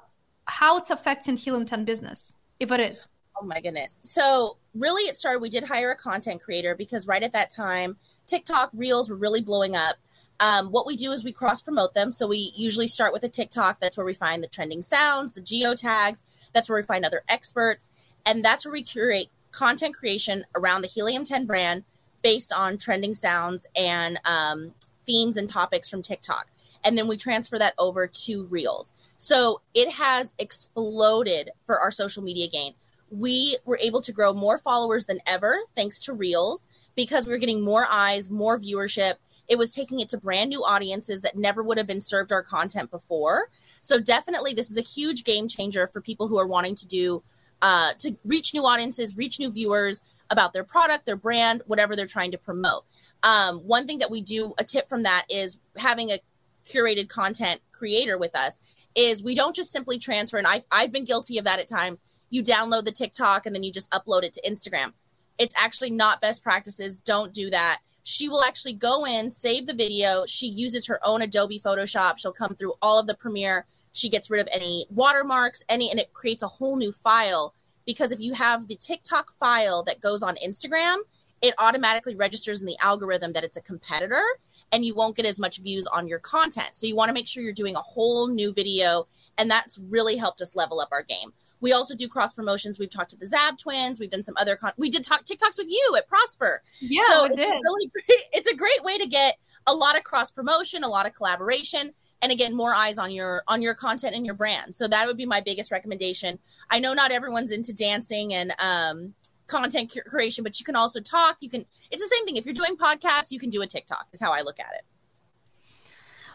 how 0.46 0.78
it's 0.78 0.90
affecting 0.90 1.38
10 1.38 1.86
business? 1.86 2.38
If 2.60 2.72
it 2.72 2.80
is. 2.80 3.10
Oh 3.40 3.46
my 3.46 3.60
goodness. 3.60 3.98
So 4.04 4.58
really 4.74 5.04
it 5.04 5.18
started 5.18 5.42
we 5.42 5.50
did 5.50 5.66
hire 5.66 5.92
a 5.92 5.96
content 5.96 6.42
creator 6.42 6.76
because 6.76 7.08
right 7.08 7.24
at 7.24 7.34
that 7.34 7.52
time 7.52 7.98
TikTok 8.28 8.70
reels 8.74 9.10
were 9.10 9.18
really 9.18 9.42
blowing 9.42 9.76
up. 9.76 9.98
Um, 10.40 10.72
what 10.72 10.88
we 10.88 10.96
do 10.96 11.12
is 11.12 11.24
we 11.24 11.34
cross 11.34 11.62
promote 11.62 11.94
them. 11.94 12.12
So 12.12 12.28
we 12.28 12.54
usually 12.56 12.88
start 12.88 13.14
with 13.14 13.24
a 13.24 13.30
TikTok. 13.30 13.80
That's 13.80 13.98
where 13.98 14.06
we 14.06 14.14
find 14.14 14.42
the 14.42 14.48
trending 14.48 14.82
sounds, 14.82 15.34
the 15.34 15.42
geo 15.42 15.76
tags. 15.76 16.24
That's 16.54 16.70
where 16.70 16.80
we 16.80 16.86
find 16.86 17.06
other 17.06 17.24
experts. 17.28 17.90
And 18.26 18.44
that's 18.44 18.66
where 18.66 18.72
we 18.72 18.84
curate 18.84 19.28
content 19.52 19.96
creation 19.96 20.46
around 20.56 20.82
the 20.82 20.88
Helium 20.88 21.26
10 21.26 21.46
brand 21.46 21.84
based 22.22 22.54
on 22.54 22.78
trending 22.78 23.14
sounds 23.14 23.68
and 23.76 24.20
um, 24.26 24.74
themes 25.06 25.38
and 25.38 25.50
topics 25.50 25.90
from 25.90 26.02
TikTok. 26.02 26.48
And 26.84 26.98
then 26.98 27.08
we 27.08 27.18
transfer 27.18 27.60
that 27.60 27.74
over 27.78 28.08
to 28.08 28.46
Reels. 28.46 28.94
So 29.18 29.62
it 29.74 29.92
has 29.92 30.34
exploded 30.40 31.52
for 31.66 31.80
our 31.80 31.92
social 31.92 32.24
media 32.24 32.48
game. 32.48 32.74
We 33.12 33.58
were 33.66 33.78
able 33.82 34.02
to 34.02 34.12
grow 34.12 34.34
more 34.34 34.58
followers 34.58 35.06
than 35.06 35.20
ever 35.28 35.60
thanks 35.76 36.00
to 36.02 36.14
Reels 36.14 36.68
because 36.96 37.28
we 37.28 37.34
were 37.34 37.38
getting 37.38 37.64
more 37.64 37.86
eyes, 37.90 38.30
more 38.30 38.60
viewership. 38.60 39.16
It 39.48 39.58
was 39.58 39.76
taking 39.76 40.00
it 40.00 40.10
to 40.10 40.18
brand 40.18 40.50
new 40.50 40.64
audiences 40.64 41.22
that 41.22 41.38
never 41.38 41.62
would 41.62 41.78
have 41.78 41.88
been 41.88 42.02
served 42.02 42.32
our 42.32 42.42
content 42.42 42.90
before. 42.90 43.50
So 43.82 44.00
definitely, 44.00 44.54
this 44.54 44.72
is 44.72 44.78
a 44.78 44.82
huge 44.82 45.24
game 45.24 45.48
changer 45.48 45.88
for 45.88 46.00
people 46.00 46.28
who 46.28 46.40
are 46.40 46.48
wanting 46.48 46.76
to 46.76 46.88
do 46.88 47.22
uh, 47.62 47.92
to 48.00 48.18
reach 48.26 48.54
new 48.54 48.66
audiences, 48.66 49.18
reach 49.18 49.40
new 49.40 49.52
viewers 49.52 50.02
about 50.30 50.54
their 50.54 50.64
product, 50.64 51.06
their 51.06 51.18
brand, 51.18 51.62
whatever 51.68 51.96
they're 51.96 52.08
trying 52.08 52.32
to 52.32 52.38
promote. 52.38 52.86
Um, 53.24 53.60
one 53.60 53.86
thing 53.86 54.00
that 54.00 54.10
we 54.10 54.22
do, 54.22 54.54
a 54.58 54.64
tip 54.64 54.88
from 54.88 55.04
that 55.04 55.26
is 55.30 55.60
having 55.76 56.10
a 56.10 56.20
curated 56.66 57.10
content 57.10 57.62
creator 57.72 58.18
with 58.18 58.36
us 58.36 58.60
is 58.96 59.24
we 59.24 59.36
don't 59.36 59.56
just 59.56 59.72
simply 59.72 59.98
transfer 59.98 60.38
and 60.38 60.48
I, 60.48 60.64
i've 60.72 60.92
been 60.92 61.06
guilty 61.06 61.38
of 61.38 61.46
that 61.46 61.60
at 61.60 61.68
times 61.68 62.02
you 62.32 62.42
download 62.42 62.86
the 62.86 62.92
tiktok 62.92 63.46
and 63.46 63.56
then 63.56 63.62
you 63.62 63.72
just 63.72 63.92
upload 63.92 64.24
it 64.24 64.34
to 64.34 64.42
instagram. 64.42 64.94
It's 65.38 65.54
actually 65.58 65.92
not 65.92 66.22
best 66.22 66.44
practices. 66.44 67.00
Don't 67.00 67.34
do 67.34 67.52
that. 67.52 67.82
She 68.04 68.28
will 68.28 68.44
actually 68.44 68.74
go 68.74 69.06
in 69.06 69.30
save 69.30 69.68
the 69.68 69.74
video. 69.74 70.26
She 70.26 70.48
uses 70.48 70.88
her 70.88 71.00
own 71.04 71.22
adobe 71.22 71.62
photoshop. 71.64 72.18
She'll 72.18 72.32
come 72.32 72.56
through 72.56 72.74
all 72.82 72.98
of 72.98 73.06
the 73.06 73.14
premiere. 73.14 73.68
She 73.92 74.10
gets 74.10 74.32
rid 74.32 74.42
of 74.42 74.48
any 74.52 74.88
watermarks 74.90 75.64
any 75.70 75.92
and 75.92 76.00
it 76.00 76.14
creates 76.14 76.42
a 76.42 76.48
whole 76.48 76.76
new 76.76 76.92
file. 76.92 77.54
Because 77.86 78.12
if 78.12 78.20
you 78.20 78.34
have 78.34 78.68
the 78.68 78.76
tiktok 78.76 79.32
file 79.40 79.84
that 79.84 80.02
goes 80.02 80.24
on 80.24 80.36
instagram 80.44 80.98
it 81.42 81.56
automatically 81.58 82.16
registers 82.16 82.62
in 82.62 82.68
the 82.68 82.78
algorithm 82.80 83.34
that 83.34 83.44
it's 83.44 83.58
a 83.58 83.62
competitor 83.62 84.24
and 84.72 84.86
you 84.86 84.96
won't 84.96 85.16
get 85.16 85.26
as 85.26 85.40
much 85.40 85.58
views 85.58 85.86
on 85.88 86.08
your 86.08 86.20
content. 86.20 86.70
So 86.74 86.88
you 86.88 86.96
want 86.96 87.10
to 87.10 87.14
make 87.14 87.28
sure 87.28 87.44
you're 87.44 87.54
doing 87.54 87.76
a 87.76 87.82
whole 87.82 88.28
new 88.28 88.54
video, 88.54 89.08
and 89.38 89.52
that's 89.52 89.78
really 89.90 90.16
helped 90.16 90.42
us 90.42 90.56
level 90.56 90.80
up 90.80 90.90
our 90.92 91.04
game. 91.04 91.34
We 91.62 91.72
also 91.74 91.96
do 91.96 92.08
cross 92.08 92.34
promotions. 92.34 92.78
We've 92.80 92.90
talked 92.90 93.12
to 93.12 93.18
the 93.18 93.26
Zab 93.26 93.58
twins. 93.58 94.00
We've 94.00 94.10
done 94.10 94.24
some 94.24 94.36
other 94.38 94.56
con- 94.56 94.74
we 94.78 94.90
did 94.90 95.04
talk 95.04 95.26
TikToks 95.26 95.58
with 95.58 95.68
you 95.70 95.96
at 95.98 96.08
Prosper. 96.08 96.62
Yeah, 96.82 97.02
so 97.10 97.24
we 97.24 97.30
it's 97.30 97.34
a 97.36 97.38
did. 97.38 97.62
really 97.64 97.88
great. 97.94 98.20
It's 98.34 98.50
a 98.50 98.56
great 98.56 98.84
way 98.84 98.98
to 98.98 99.08
get 99.08 99.38
a 99.68 99.74
lot 99.74 99.96
of 99.98 100.04
cross 100.04 100.32
promotion, 100.32 100.84
a 100.84 100.88
lot 100.88 101.06
of 101.06 101.14
collaboration, 101.14 101.94
and 102.24 102.32
again, 102.32 102.56
more 102.56 102.74
eyes 102.74 102.98
on 102.98 103.12
your 103.12 103.44
on 103.48 103.62
your 103.62 103.76
content 103.76 104.16
and 104.16 104.26
your 104.26 104.36
brand. 104.36 104.76
So 104.76 104.88
that 104.88 105.08
would 105.08 105.18
be 105.18 105.26
my 105.26 105.40
biggest 105.42 105.72
recommendation. 105.72 106.40
I 106.70 106.80
know 106.80 106.94
not 106.94 107.12
everyone's 107.12 107.52
into 107.52 107.74
dancing 107.74 108.34
and 108.34 108.54
um, 108.60 109.14
content 109.48 109.96
creation, 110.08 110.44
but 110.44 110.60
you 110.60 110.66
can 110.66 110.76
also 110.76 111.00
talk. 111.00 111.38
You 111.42 111.50
can. 111.50 111.66
It's 111.92 112.02
the 112.02 112.08
same 112.16 112.26
thing. 112.26 112.38
If 112.38 112.46
you're 112.46 112.54
doing 112.56 112.76
podcasts, 112.76 113.32
you 113.32 113.40
can 113.40 113.50
do 113.52 113.62
a 113.62 113.68
TikTok. 113.68 114.08
Is 114.14 114.22
how 114.22 114.32
I 114.32 114.42
look 114.42 114.60
at 114.60 114.74
it. 114.74 114.84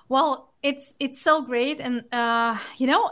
Well, 0.08 0.52
it's 0.62 0.94
it's 1.00 1.20
so 1.20 1.42
great, 1.42 1.80
and 1.80 2.04
uh, 2.12 2.58
you 2.78 2.86
know, 2.86 3.10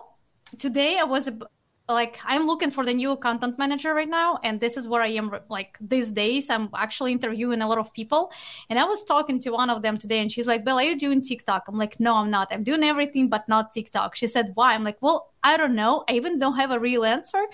today 0.58 0.96
I 0.98 1.04
was 1.04 1.26
ab- 1.28 1.46
like, 1.88 2.18
I'm 2.24 2.46
looking 2.46 2.70
for 2.70 2.84
the 2.84 2.94
new 2.94 3.14
content 3.16 3.58
manager 3.58 3.92
right 3.92 4.08
now, 4.08 4.38
and 4.42 4.58
this 4.58 4.76
is 4.76 4.88
where 4.88 5.02
I 5.02 5.08
am. 5.08 5.30
Like 5.50 5.76
these 5.80 6.12
days, 6.12 6.48
I'm 6.48 6.70
actually 6.74 7.12
interviewing 7.12 7.60
a 7.60 7.68
lot 7.68 7.78
of 7.78 7.92
people, 7.92 8.32
and 8.70 8.78
I 8.78 8.84
was 8.84 9.04
talking 9.04 9.38
to 9.40 9.50
one 9.50 9.68
of 9.68 9.82
them 9.82 9.98
today, 9.98 10.20
and 10.20 10.32
she's 10.32 10.46
like, 10.46 10.64
"Bill, 10.64 10.78
are 10.78 10.82
you 10.82 10.98
doing 10.98 11.20
TikTok?" 11.20 11.68
I'm 11.68 11.76
like, 11.76 12.00
"No, 12.00 12.14
I'm 12.14 12.30
not. 12.30 12.48
I'm 12.50 12.62
doing 12.64 12.84
everything 12.84 13.28
but 13.28 13.46
not 13.48 13.70
TikTok." 13.70 14.14
She 14.14 14.26
said, 14.26 14.52
"Why?" 14.54 14.74
I'm 14.74 14.84
like, 14.84 14.98
"Well, 15.02 15.32
I 15.42 15.56
don't 15.58 15.74
know. 15.74 16.04
I 16.08 16.12
even 16.14 16.38
don't 16.38 16.56
have 16.56 16.70
a 16.70 16.80
real 16.80 17.04
answer, 17.04 17.44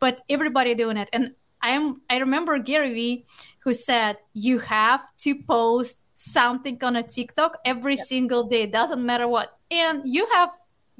but 0.00 0.20
everybody 0.28 0.74
doing 0.74 0.98
it." 0.98 1.08
And 1.12 1.34
I'm 1.62 2.02
I 2.10 2.18
remember 2.18 2.58
Gary 2.58 2.92
Vee 2.92 3.24
who 3.60 3.72
said, 3.72 4.18
"You 4.34 4.58
have 4.58 5.02
to 5.18 5.42
post." 5.44 6.00
something 6.20 6.76
on 6.82 6.96
a 6.96 7.02
TikTok 7.04 7.58
every 7.64 7.96
single 7.96 8.42
day, 8.42 8.66
doesn't 8.66 9.06
matter 9.06 9.28
what. 9.28 9.56
And 9.70 10.02
you 10.04 10.26
have 10.34 10.50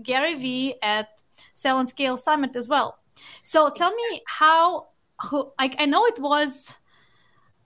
Gary 0.01 0.37
Vee 0.37 0.77
at 0.81 1.09
Sell 1.55 1.79
and 1.79 1.89
Scale 1.89 2.17
Summit 2.17 2.57
as 2.57 2.69
well. 2.69 2.99
So 3.43 3.71
tell 3.71 3.95
me 3.95 4.23
how, 4.27 4.89
who, 5.23 5.51
like, 5.59 5.77
I 5.79 5.87
know 5.87 6.05
it 6.07 6.21
was 6.21 6.77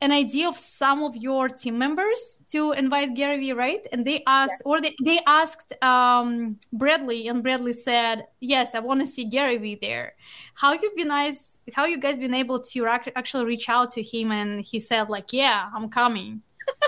an 0.02 0.10
idea 0.10 0.48
of 0.48 0.56
some 0.56 1.04
of 1.04 1.16
your 1.16 1.48
team 1.48 1.78
members 1.78 2.42
to 2.48 2.72
invite 2.72 3.14
Gary 3.14 3.38
Vee, 3.38 3.52
right? 3.52 3.86
And 3.92 4.04
they 4.04 4.24
asked, 4.26 4.60
or 4.64 4.80
they, 4.80 4.96
they 5.04 5.20
asked 5.28 5.72
um, 5.82 6.58
Bradley, 6.72 7.28
and 7.28 7.40
Bradley 7.40 7.72
said, 7.72 8.26
"Yes, 8.40 8.74
I 8.74 8.80
want 8.80 8.98
to 9.00 9.06
see 9.06 9.24
Gary 9.24 9.58
Vee 9.58 9.78
there." 9.80 10.14
How 10.54 10.72
you've 10.72 10.96
been 10.96 11.08
nice? 11.08 11.60
How 11.72 11.84
you 11.84 11.98
guys 11.98 12.16
been 12.16 12.34
able 12.34 12.58
to 12.60 12.82
rac- 12.82 13.12
actually 13.14 13.44
reach 13.44 13.68
out 13.68 13.92
to 13.92 14.02
him? 14.02 14.32
And 14.32 14.64
he 14.64 14.80
said, 14.80 15.08
"Like, 15.08 15.32
yeah, 15.32 15.70
I'm 15.74 15.88
coming." 15.88 16.42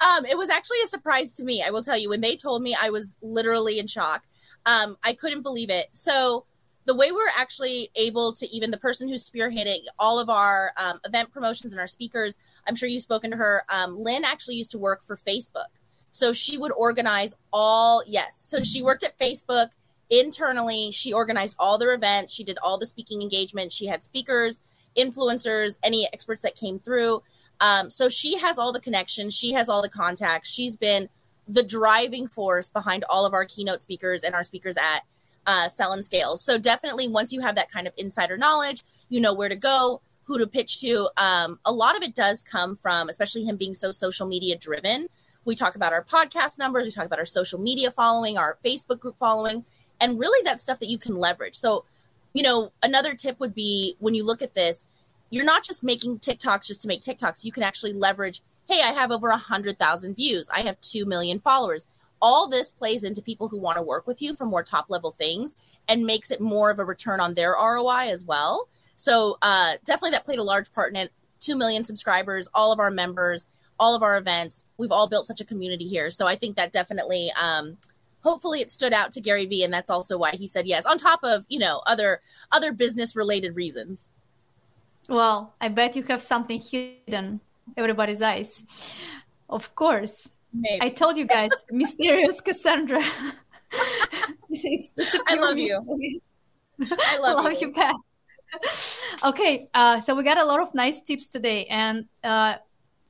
Um, 0.00 0.26
it 0.26 0.36
was 0.36 0.50
actually 0.50 0.78
a 0.84 0.88
surprise 0.88 1.32
to 1.34 1.44
me. 1.44 1.62
I 1.62 1.70
will 1.70 1.82
tell 1.82 1.96
you 1.96 2.10
when 2.10 2.20
they 2.20 2.36
told 2.36 2.62
me, 2.62 2.76
I 2.78 2.90
was 2.90 3.16
literally 3.22 3.78
in 3.78 3.86
shock. 3.86 4.24
Um, 4.66 4.96
I 5.02 5.14
couldn't 5.14 5.42
believe 5.42 5.70
it. 5.70 5.88
So 5.92 6.44
the 6.84 6.94
way 6.94 7.12
we're 7.12 7.28
actually 7.36 7.90
able 7.94 8.32
to 8.34 8.48
even 8.54 8.70
the 8.70 8.76
person 8.76 9.08
who's 9.08 9.28
spearheading 9.28 9.82
all 9.98 10.18
of 10.18 10.28
our 10.28 10.72
um, 10.76 11.00
event 11.04 11.32
promotions 11.32 11.72
and 11.72 11.80
our 11.80 11.86
speakers, 11.86 12.36
I'm 12.66 12.74
sure 12.74 12.88
you've 12.88 13.02
spoken 13.02 13.30
to 13.30 13.36
her. 13.36 13.64
Um, 13.68 13.98
Lynn 13.98 14.24
actually 14.24 14.56
used 14.56 14.72
to 14.72 14.78
work 14.78 15.02
for 15.04 15.16
Facebook, 15.16 15.70
so 16.12 16.32
she 16.32 16.58
would 16.58 16.72
organize 16.72 17.34
all. 17.52 18.02
Yes, 18.06 18.40
so 18.42 18.60
she 18.60 18.82
worked 18.82 19.04
at 19.04 19.18
Facebook 19.18 19.68
internally. 20.10 20.90
She 20.90 21.12
organized 21.12 21.56
all 21.58 21.78
their 21.78 21.94
events. 21.94 22.32
She 22.32 22.44
did 22.44 22.58
all 22.62 22.78
the 22.78 22.86
speaking 22.86 23.22
engagements. 23.22 23.74
She 23.74 23.86
had 23.86 24.02
speakers, 24.02 24.60
influencers, 24.96 25.78
any 25.82 26.08
experts 26.12 26.42
that 26.42 26.56
came 26.56 26.78
through. 26.78 27.22
Um, 27.60 27.90
so 27.90 28.08
she 28.08 28.38
has 28.38 28.58
all 28.58 28.72
the 28.72 28.80
connections, 28.80 29.34
she 29.34 29.52
has 29.52 29.68
all 29.68 29.82
the 29.82 29.88
contacts. 29.88 30.50
She's 30.50 30.76
been 30.76 31.08
the 31.52 31.62
driving 31.62 32.28
force 32.28 32.70
behind 32.70 33.04
all 33.10 33.26
of 33.26 33.34
our 33.34 33.44
keynote 33.44 33.82
speakers 33.82 34.22
and 34.22 34.34
our 34.34 34.42
speakers 34.42 34.76
at 34.76 35.02
uh, 35.46 35.68
Sell 35.68 35.92
and 35.92 36.04
Scale. 36.04 36.36
So 36.36 36.56
definitely, 36.56 37.08
once 37.08 37.32
you 37.32 37.40
have 37.40 37.56
that 37.56 37.70
kind 37.70 37.86
of 37.86 37.92
insider 37.96 38.38
knowledge, 38.38 38.84
you 39.08 39.20
know 39.20 39.34
where 39.34 39.48
to 39.48 39.56
go, 39.56 40.00
who 40.24 40.38
to 40.38 40.46
pitch 40.46 40.80
to. 40.80 41.10
Um, 41.16 41.58
a 41.64 41.72
lot 41.72 41.96
of 41.96 42.02
it 42.02 42.14
does 42.14 42.42
come 42.42 42.76
from, 42.76 43.08
especially 43.08 43.44
him 43.44 43.56
being 43.56 43.74
so 43.74 43.92
social 43.92 44.26
media 44.26 44.56
driven. 44.56 45.08
We 45.44 45.54
talk 45.54 45.74
about 45.74 45.92
our 45.92 46.04
podcast 46.04 46.58
numbers, 46.58 46.86
we 46.86 46.92
talk 46.92 47.04
about 47.04 47.18
our 47.18 47.26
social 47.26 47.60
media 47.60 47.90
following, 47.90 48.38
our 48.38 48.58
Facebook 48.64 49.00
group 49.00 49.18
following, 49.18 49.64
and 50.00 50.18
really 50.18 50.42
that 50.44 50.62
stuff 50.62 50.78
that 50.78 50.88
you 50.88 50.98
can 50.98 51.16
leverage. 51.16 51.56
So, 51.56 51.84
you 52.32 52.42
know, 52.42 52.72
another 52.82 53.14
tip 53.14 53.40
would 53.40 53.54
be 53.54 53.96
when 53.98 54.14
you 54.14 54.24
look 54.24 54.40
at 54.40 54.54
this, 54.54 54.86
you're 55.30 55.44
not 55.44 55.64
just 55.64 55.82
making 55.82 56.20
TikToks 56.20 56.68
just 56.68 56.82
to 56.82 56.88
make 56.88 57.00
TikToks. 57.00 57.44
You 57.44 57.52
can 57.52 57.62
actually 57.62 57.92
leverage, 57.92 58.40
hey, 58.72 58.80
I 58.80 58.92
have 58.92 59.10
over 59.10 59.28
a 59.28 59.36
hundred 59.36 59.78
thousand 59.78 60.14
views. 60.14 60.48
I 60.48 60.62
have 60.62 60.80
two 60.80 61.04
million 61.04 61.38
followers. 61.40 61.86
All 62.22 62.48
this 62.48 62.70
plays 62.70 63.04
into 63.04 63.20
people 63.20 63.48
who 63.48 63.58
want 63.58 63.76
to 63.76 63.82
work 63.82 64.06
with 64.06 64.22
you 64.22 64.34
for 64.34 64.46
more 64.46 64.62
top 64.62 64.86
level 64.88 65.10
things 65.10 65.54
and 65.88 66.06
makes 66.06 66.30
it 66.30 66.40
more 66.40 66.70
of 66.70 66.78
a 66.78 66.84
return 66.84 67.20
on 67.20 67.34
their 67.34 67.52
ROI 67.52 68.08
as 68.10 68.24
well. 68.24 68.68
So 68.96 69.36
uh, 69.42 69.74
definitely 69.84 70.12
that 70.12 70.24
played 70.24 70.38
a 70.38 70.44
large 70.44 70.72
part 70.72 70.90
in 70.90 70.96
it. 70.96 71.12
Two 71.38 71.54
million 71.54 71.84
subscribers, 71.84 72.48
all 72.54 72.72
of 72.72 72.78
our 72.78 72.90
members, 72.90 73.46
all 73.78 73.94
of 73.94 74.02
our 74.02 74.16
events. 74.16 74.64
We've 74.78 74.92
all 74.92 75.08
built 75.08 75.26
such 75.26 75.40
a 75.42 75.44
community 75.44 75.86
here. 75.86 76.08
So 76.08 76.26
I 76.26 76.36
think 76.36 76.56
that 76.56 76.72
definitely 76.72 77.30
um, 77.32 77.76
hopefully 78.22 78.60
it 78.60 78.70
stood 78.70 78.94
out 78.94 79.12
to 79.12 79.20
Gary 79.20 79.44
Vee 79.44 79.64
and 79.64 79.74
that's 79.74 79.90
also 79.90 80.16
why 80.16 80.30
he 80.30 80.46
said 80.46 80.66
yes 80.66 80.86
on 80.86 80.96
top 80.96 81.20
of, 81.24 81.44
you 81.48 81.58
know, 81.58 81.82
other 81.84 82.22
other 82.50 82.72
business 82.72 83.16
related 83.16 83.54
reasons. 83.54 84.08
Well, 85.10 85.52
I 85.60 85.68
bet 85.68 85.94
you 85.94 86.04
have 86.04 86.22
something 86.22 86.60
hidden 86.60 87.40
everybody's 87.76 88.22
eyes. 88.22 88.66
Of 89.48 89.74
course. 89.74 90.30
Maybe. 90.52 90.82
I 90.82 90.90
told 90.90 91.16
you 91.16 91.26
guys, 91.26 91.50
mysterious 91.70 92.40
Cassandra. 92.40 93.02
it's, 94.50 94.94
it's 94.96 95.18
I 95.26 95.34
love 95.36 95.58
you. 95.58 96.20
I 96.80 97.18
love, 97.18 97.44
love 97.44 97.52
you. 97.60 97.72
you 97.74 97.92
okay, 99.24 99.66
uh, 99.72 100.00
so 100.00 100.14
we 100.14 100.22
got 100.22 100.38
a 100.38 100.44
lot 100.44 100.60
of 100.60 100.74
nice 100.74 101.00
tips 101.00 101.28
today, 101.28 101.64
and 101.66 102.06
uh, 102.22 102.56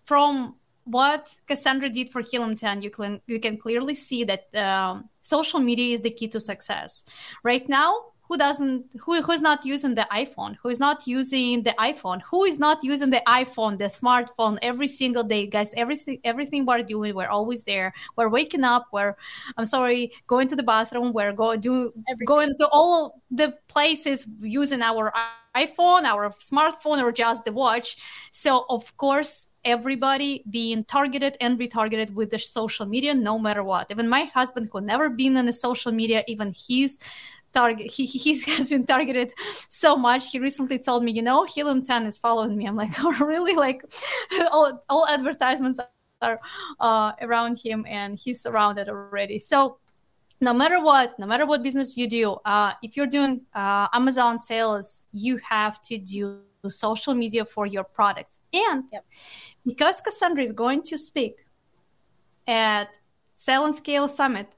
from 0.04 0.54
what 0.84 1.36
Cassandra 1.46 1.88
did 1.88 2.10
for 2.10 2.22
10, 2.22 2.82
you 2.82 2.90
can 2.90 3.20
you 3.26 3.40
can 3.40 3.56
clearly 3.56 3.94
see 3.94 4.24
that 4.24 4.54
um, 4.54 5.08
social 5.22 5.60
media 5.60 5.94
is 5.94 6.00
the 6.00 6.10
key 6.10 6.28
to 6.28 6.40
success. 6.40 7.04
Right 7.42 7.68
now, 7.68 8.11
who 8.32 8.38
doesn't 8.38 8.86
who 8.98 9.20
who's 9.20 9.42
not 9.42 9.62
using 9.66 9.94
the 9.94 10.06
iphone 10.10 10.56
who 10.62 10.70
is 10.70 10.80
not 10.80 11.06
using 11.06 11.62
the 11.64 11.74
iphone 11.90 12.22
who 12.30 12.44
is 12.44 12.58
not 12.58 12.82
using 12.82 13.10
the 13.10 13.22
iphone 13.28 13.76
the 13.76 13.90
smartphone 14.00 14.58
every 14.62 14.88
single 14.88 15.22
day? 15.22 15.46
Guys 15.46 15.74
everything 15.74 16.18
everything 16.24 16.64
we're 16.64 16.82
doing 16.82 17.14
we're 17.14 17.28
always 17.28 17.64
there. 17.64 17.92
We're 18.16 18.30
waking 18.30 18.64
up 18.64 18.86
we're 18.90 19.14
i'm 19.58 19.66
sorry 19.66 20.12
going 20.26 20.48
to 20.48 20.56
the 20.56 20.62
bathroom 20.62 21.12
we're 21.12 21.34
going 21.34 21.60
do 21.60 21.92
everything. 22.10 22.26
going 22.26 22.52
to 22.58 22.68
all 22.68 23.20
the 23.30 23.54
places 23.68 24.26
using 24.40 24.80
our 24.80 25.12
iphone 25.54 26.04
our 26.04 26.30
smartphone 26.40 27.02
or 27.02 27.12
just 27.12 27.44
the 27.44 27.52
watch. 27.52 27.98
So 28.30 28.64
of 28.70 28.96
course 28.96 29.48
everybody 29.64 30.42
being 30.50 30.84
targeted 30.84 31.36
and 31.40 31.58
retargeted 31.58 32.14
with 32.14 32.30
the 32.30 32.38
social 32.38 32.86
media 32.86 33.12
no 33.14 33.38
matter 33.38 33.62
what. 33.62 33.88
Even 33.90 34.08
my 34.08 34.24
husband 34.24 34.70
who 34.72 34.80
never 34.80 35.10
been 35.10 35.36
in 35.36 35.44
the 35.44 35.52
social 35.52 35.92
media 35.92 36.24
even 36.26 36.50
he's 36.52 36.98
target 37.52 37.90
he, 37.90 38.06
he 38.06 38.40
has 38.52 38.70
been 38.70 38.86
targeted 38.86 39.32
so 39.68 39.96
much. 39.96 40.30
He 40.30 40.38
recently 40.38 40.78
told 40.78 41.04
me 41.04 41.12
you 41.12 41.22
know 41.22 41.44
helium 41.44 41.82
10 41.82 42.06
is 42.06 42.18
following 42.18 42.56
me. 42.56 42.66
I'm 42.66 42.76
like 42.76 42.92
oh 43.00 43.12
really? 43.12 43.54
Like 43.54 43.84
all, 44.52 44.84
all 44.88 45.06
advertisements 45.06 45.80
are 46.20 46.40
uh, 46.80 47.12
around 47.20 47.58
him 47.58 47.84
and 47.88 48.18
he's 48.18 48.40
surrounded 48.40 48.88
already. 48.88 49.38
So 49.38 49.78
no 50.40 50.52
matter 50.52 50.82
what 50.82 51.18
no 51.18 51.26
matter 51.26 51.46
what 51.46 51.62
business 51.62 51.96
you 51.96 52.08
do 52.08 52.32
uh, 52.44 52.72
if 52.82 52.96
you're 52.96 53.06
doing 53.06 53.42
uh, 53.54 53.86
amazon 53.92 54.38
sales 54.38 55.04
you 55.12 55.36
have 55.38 55.80
to 55.82 55.98
do 55.98 56.40
social 56.68 57.14
media 57.14 57.44
for 57.44 57.66
your 57.66 57.84
products. 57.84 58.40
And 58.52 58.84
yep. 58.92 59.04
because 59.66 60.00
cassandra 60.00 60.44
is 60.44 60.52
going 60.52 60.82
to 60.84 60.98
speak 60.98 61.46
at 62.46 62.98
sell 63.36 63.64
and 63.64 63.74
scale 63.74 64.08
summit 64.08 64.56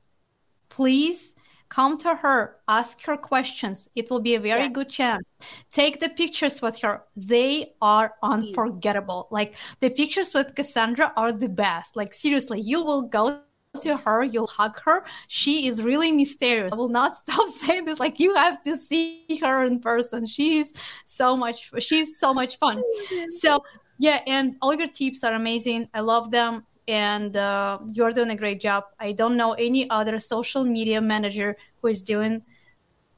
please 0.69 1.37
come 1.69 1.99
to 1.99 2.15
her 2.15 2.57
ask 2.69 3.03
her 3.05 3.17
questions. 3.17 3.89
It 3.95 4.11
will 4.11 4.21
be 4.21 4.35
a 4.35 4.41
very 4.41 4.65
yes. 4.65 4.73
good 4.73 4.91
chance. 4.91 5.31
Take 5.71 6.01
the 6.01 6.09
pictures 6.09 6.63
with 6.63 6.81
her. 6.81 7.03
They 7.17 7.75
are 7.81 8.15
unforgettable. 8.23 9.25
Please. 9.25 9.35
like 9.35 9.55
the 9.81 9.91
pictures 9.91 10.35
with 10.35 10.55
cassandra 10.55 11.13
are 11.17 11.33
the 11.33 11.49
best. 11.49 11.97
Like 11.97 12.15
seriously 12.15 12.61
you 12.61 12.85
will 12.85 13.09
go 13.09 13.41
to 13.81 13.97
her 13.97 14.23
you'll 14.23 14.47
hug 14.47 14.79
her. 14.85 15.05
She 15.29 15.67
is 15.67 15.83
really 15.83 16.13
mysterious. 16.13 16.73
I 16.73 16.77
will 16.77 16.89
not 16.89 17.17
stop 17.23 17.49
saying 17.49 17.85
this. 17.87 18.01
Like 18.01 18.21
you 18.21 18.35
have 18.35 18.63
to 18.63 18.77
see 18.77 19.41
her 19.43 19.65
in 19.65 19.81
person. 19.81 20.27
She's 20.27 20.75
so 21.07 21.37
much 21.37 21.71
she's 21.79 22.19
so 22.19 22.33
much 22.33 22.59
fun. 22.59 22.83
So 23.31 23.63
yeah 23.99 24.21
and 24.27 24.57
all 24.63 24.75
your 24.75 24.89
tips 24.89 25.25
are 25.25 25.35
amazing. 25.35 25.89
I 25.95 26.01
love 26.01 26.31
them 26.31 26.65
and 26.89 27.37
uh, 27.37 27.79
you're 27.93 28.13
doing 28.13 28.31
a 28.31 28.37
great 28.37 28.61
job. 28.61 28.85
I 29.01 29.13
don't 29.13 29.37
know 29.37 29.53
any 29.55 29.89
other 29.91 30.19
social 30.19 30.65
media 30.65 31.01
manager 31.01 31.57
who 31.81 31.89
is 31.89 32.03
doing 32.03 32.43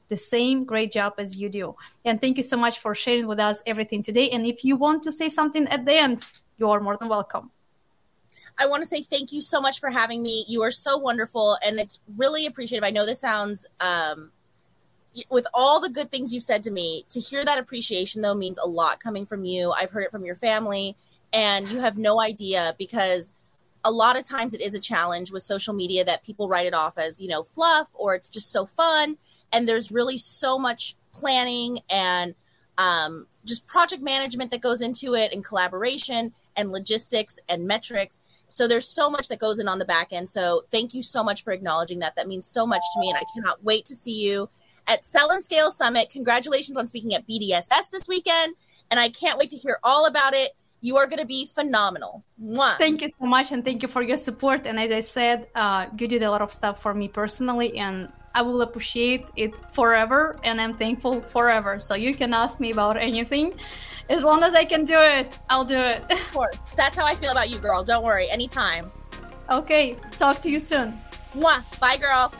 the 0.09 0.17
same 0.17 0.63
great 0.63 0.91
job 0.91 1.13
as 1.17 1.35
you 1.35 1.49
do. 1.49 1.75
And 2.05 2.21
thank 2.21 2.37
you 2.37 2.43
so 2.43 2.57
much 2.57 2.79
for 2.79 2.95
sharing 2.95 3.27
with 3.27 3.39
us 3.39 3.61
everything 3.65 4.01
today. 4.01 4.29
And 4.29 4.45
if 4.45 4.63
you 4.63 4.75
want 4.77 5.03
to 5.03 5.11
say 5.11 5.27
something 5.29 5.67
at 5.67 5.85
the 5.85 5.93
end, 5.93 6.25
you 6.57 6.69
are 6.69 6.79
more 6.79 6.97
than 6.97 7.09
welcome. 7.09 7.51
I 8.59 8.65
want 8.65 8.81
to 8.83 8.89
say 8.89 9.03
thank 9.03 9.31
you 9.31 9.41
so 9.41 9.61
much 9.61 9.79
for 9.79 9.89
having 9.89 10.23
me. 10.23 10.43
You 10.47 10.63
are 10.63 10.71
so 10.71 10.97
wonderful, 10.97 11.57
and 11.63 11.79
it's 11.79 11.99
really 12.15 12.47
appreciative. 12.47 12.83
I 12.83 12.89
know 12.89 13.05
this 13.05 13.19
sounds, 13.19 13.67
um, 13.79 14.31
with 15.29 15.45
all 15.53 15.79
the 15.79 15.89
good 15.89 16.09
things 16.09 16.33
you've 16.33 16.43
said 16.43 16.63
to 16.63 16.71
me, 16.71 17.05
to 17.09 17.19
hear 17.19 17.45
that 17.45 17.59
appreciation 17.59 18.23
though 18.23 18.33
means 18.33 18.57
a 18.57 18.67
lot 18.67 18.99
coming 18.99 19.27
from 19.27 19.45
you. 19.45 19.71
I've 19.71 19.91
heard 19.91 20.05
it 20.05 20.11
from 20.11 20.25
your 20.25 20.35
family, 20.35 20.95
and 21.33 21.67
you 21.67 21.79
have 21.81 21.99
no 21.99 22.19
idea 22.19 22.75
because 22.79 23.31
a 23.87 23.91
lot 23.91 24.17
of 24.17 24.25
times 24.25 24.53
it 24.53 24.59
is 24.59 24.75
a 24.75 24.81
challenge 24.81 25.31
with 25.31 25.43
social 25.43 25.73
media 25.73 26.03
that 26.03 26.25
people 26.25 26.49
write 26.49 26.65
it 26.65 26.73
off 26.73 26.97
as, 26.97 27.21
you 27.21 27.29
know, 27.29 27.43
fluff 27.43 27.87
or 27.93 28.15
it's 28.15 28.29
just 28.29 28.51
so 28.51 28.65
fun. 28.65 29.17
And 29.53 29.65
there's 29.65 29.93
really 29.93 30.17
so 30.17 30.59
much 30.59 30.97
planning 31.13 31.79
and 31.89 32.35
um, 32.77 33.27
just 33.45 33.65
project 33.65 34.03
management 34.03 34.51
that 34.51 34.59
goes 34.59 34.81
into 34.81 35.15
it 35.15 35.31
and 35.31 35.43
collaboration 35.43 36.33
and 36.57 36.73
logistics 36.73 37.39
and 37.47 37.65
metrics. 37.65 38.19
So 38.49 38.67
there's 38.67 38.85
so 38.85 39.09
much 39.09 39.29
that 39.29 39.39
goes 39.39 39.57
in 39.57 39.69
on 39.69 39.79
the 39.79 39.85
back 39.85 40.11
end. 40.11 40.29
So 40.29 40.65
thank 40.69 40.93
you 40.93 41.01
so 41.01 41.23
much 41.23 41.45
for 41.45 41.53
acknowledging 41.53 41.99
that. 41.99 42.17
That 42.17 42.27
means 42.27 42.45
so 42.45 42.67
much 42.67 42.83
to 42.93 42.99
me. 42.99 43.07
And 43.07 43.17
I 43.17 43.23
cannot 43.33 43.63
wait 43.63 43.85
to 43.85 43.95
see 43.95 44.19
you 44.19 44.49
at 44.85 45.05
Sell 45.05 45.31
and 45.31 45.41
Scale 45.41 45.71
Summit. 45.71 46.09
Congratulations 46.09 46.77
on 46.77 46.87
speaking 46.87 47.13
at 47.13 47.25
BDSS 47.25 47.89
this 47.89 48.09
weekend. 48.09 48.55
And 48.91 48.99
I 48.99 49.09
can't 49.09 49.37
wait 49.37 49.51
to 49.51 49.57
hear 49.57 49.79
all 49.81 50.07
about 50.07 50.33
it 50.33 50.57
you 50.81 50.97
are 50.97 51.07
going 51.07 51.19
to 51.19 51.25
be 51.25 51.47
phenomenal. 51.53 52.23
Mwah. 52.41 52.77
Thank 52.77 53.01
you 53.01 53.09
so 53.09 53.25
much, 53.25 53.51
and 53.51 53.63
thank 53.63 53.81
you 53.81 53.87
for 53.87 54.01
your 54.01 54.17
support. 54.17 54.67
And 54.67 54.79
as 54.79 54.91
I 54.91 54.99
said, 55.01 55.47
uh, 55.55 55.87
you 55.97 56.07
did 56.07 56.23
a 56.23 56.29
lot 56.29 56.41
of 56.41 56.53
stuff 56.53 56.81
for 56.81 56.93
me 56.93 57.07
personally, 57.07 57.77
and 57.77 58.11
I 58.35 58.41
will 58.43 58.61
appreciate 58.61 59.25
it 59.35 59.57
forever, 59.73 60.37
and 60.43 60.61
I'm 60.61 60.77
thankful 60.77 61.21
forever. 61.21 61.79
So 61.79 61.95
you 61.95 62.13
can 62.13 62.33
ask 62.33 62.59
me 62.59 62.71
about 62.71 62.97
anything. 62.97 63.55
As 64.09 64.23
long 64.23 64.43
as 64.43 64.53
I 64.53 64.63
can 64.63 64.85
do 64.85 64.97
it, 64.97 65.37
I'll 65.49 65.65
do 65.65 65.77
it. 65.77 66.03
Of 66.11 66.31
course. 66.31 66.57
That's 66.75 66.95
how 66.95 67.05
I 67.05 67.15
feel 67.15 67.31
about 67.31 67.49
you, 67.49 67.57
girl. 67.57 67.83
Don't 67.83 68.03
worry. 68.03 68.29
Anytime. 68.29 68.91
Okay. 69.49 69.95
Talk 70.17 70.39
to 70.41 70.49
you 70.49 70.59
soon. 70.59 71.01
Mwah. 71.35 71.63
Bye, 71.79 71.97
girl. 71.97 72.31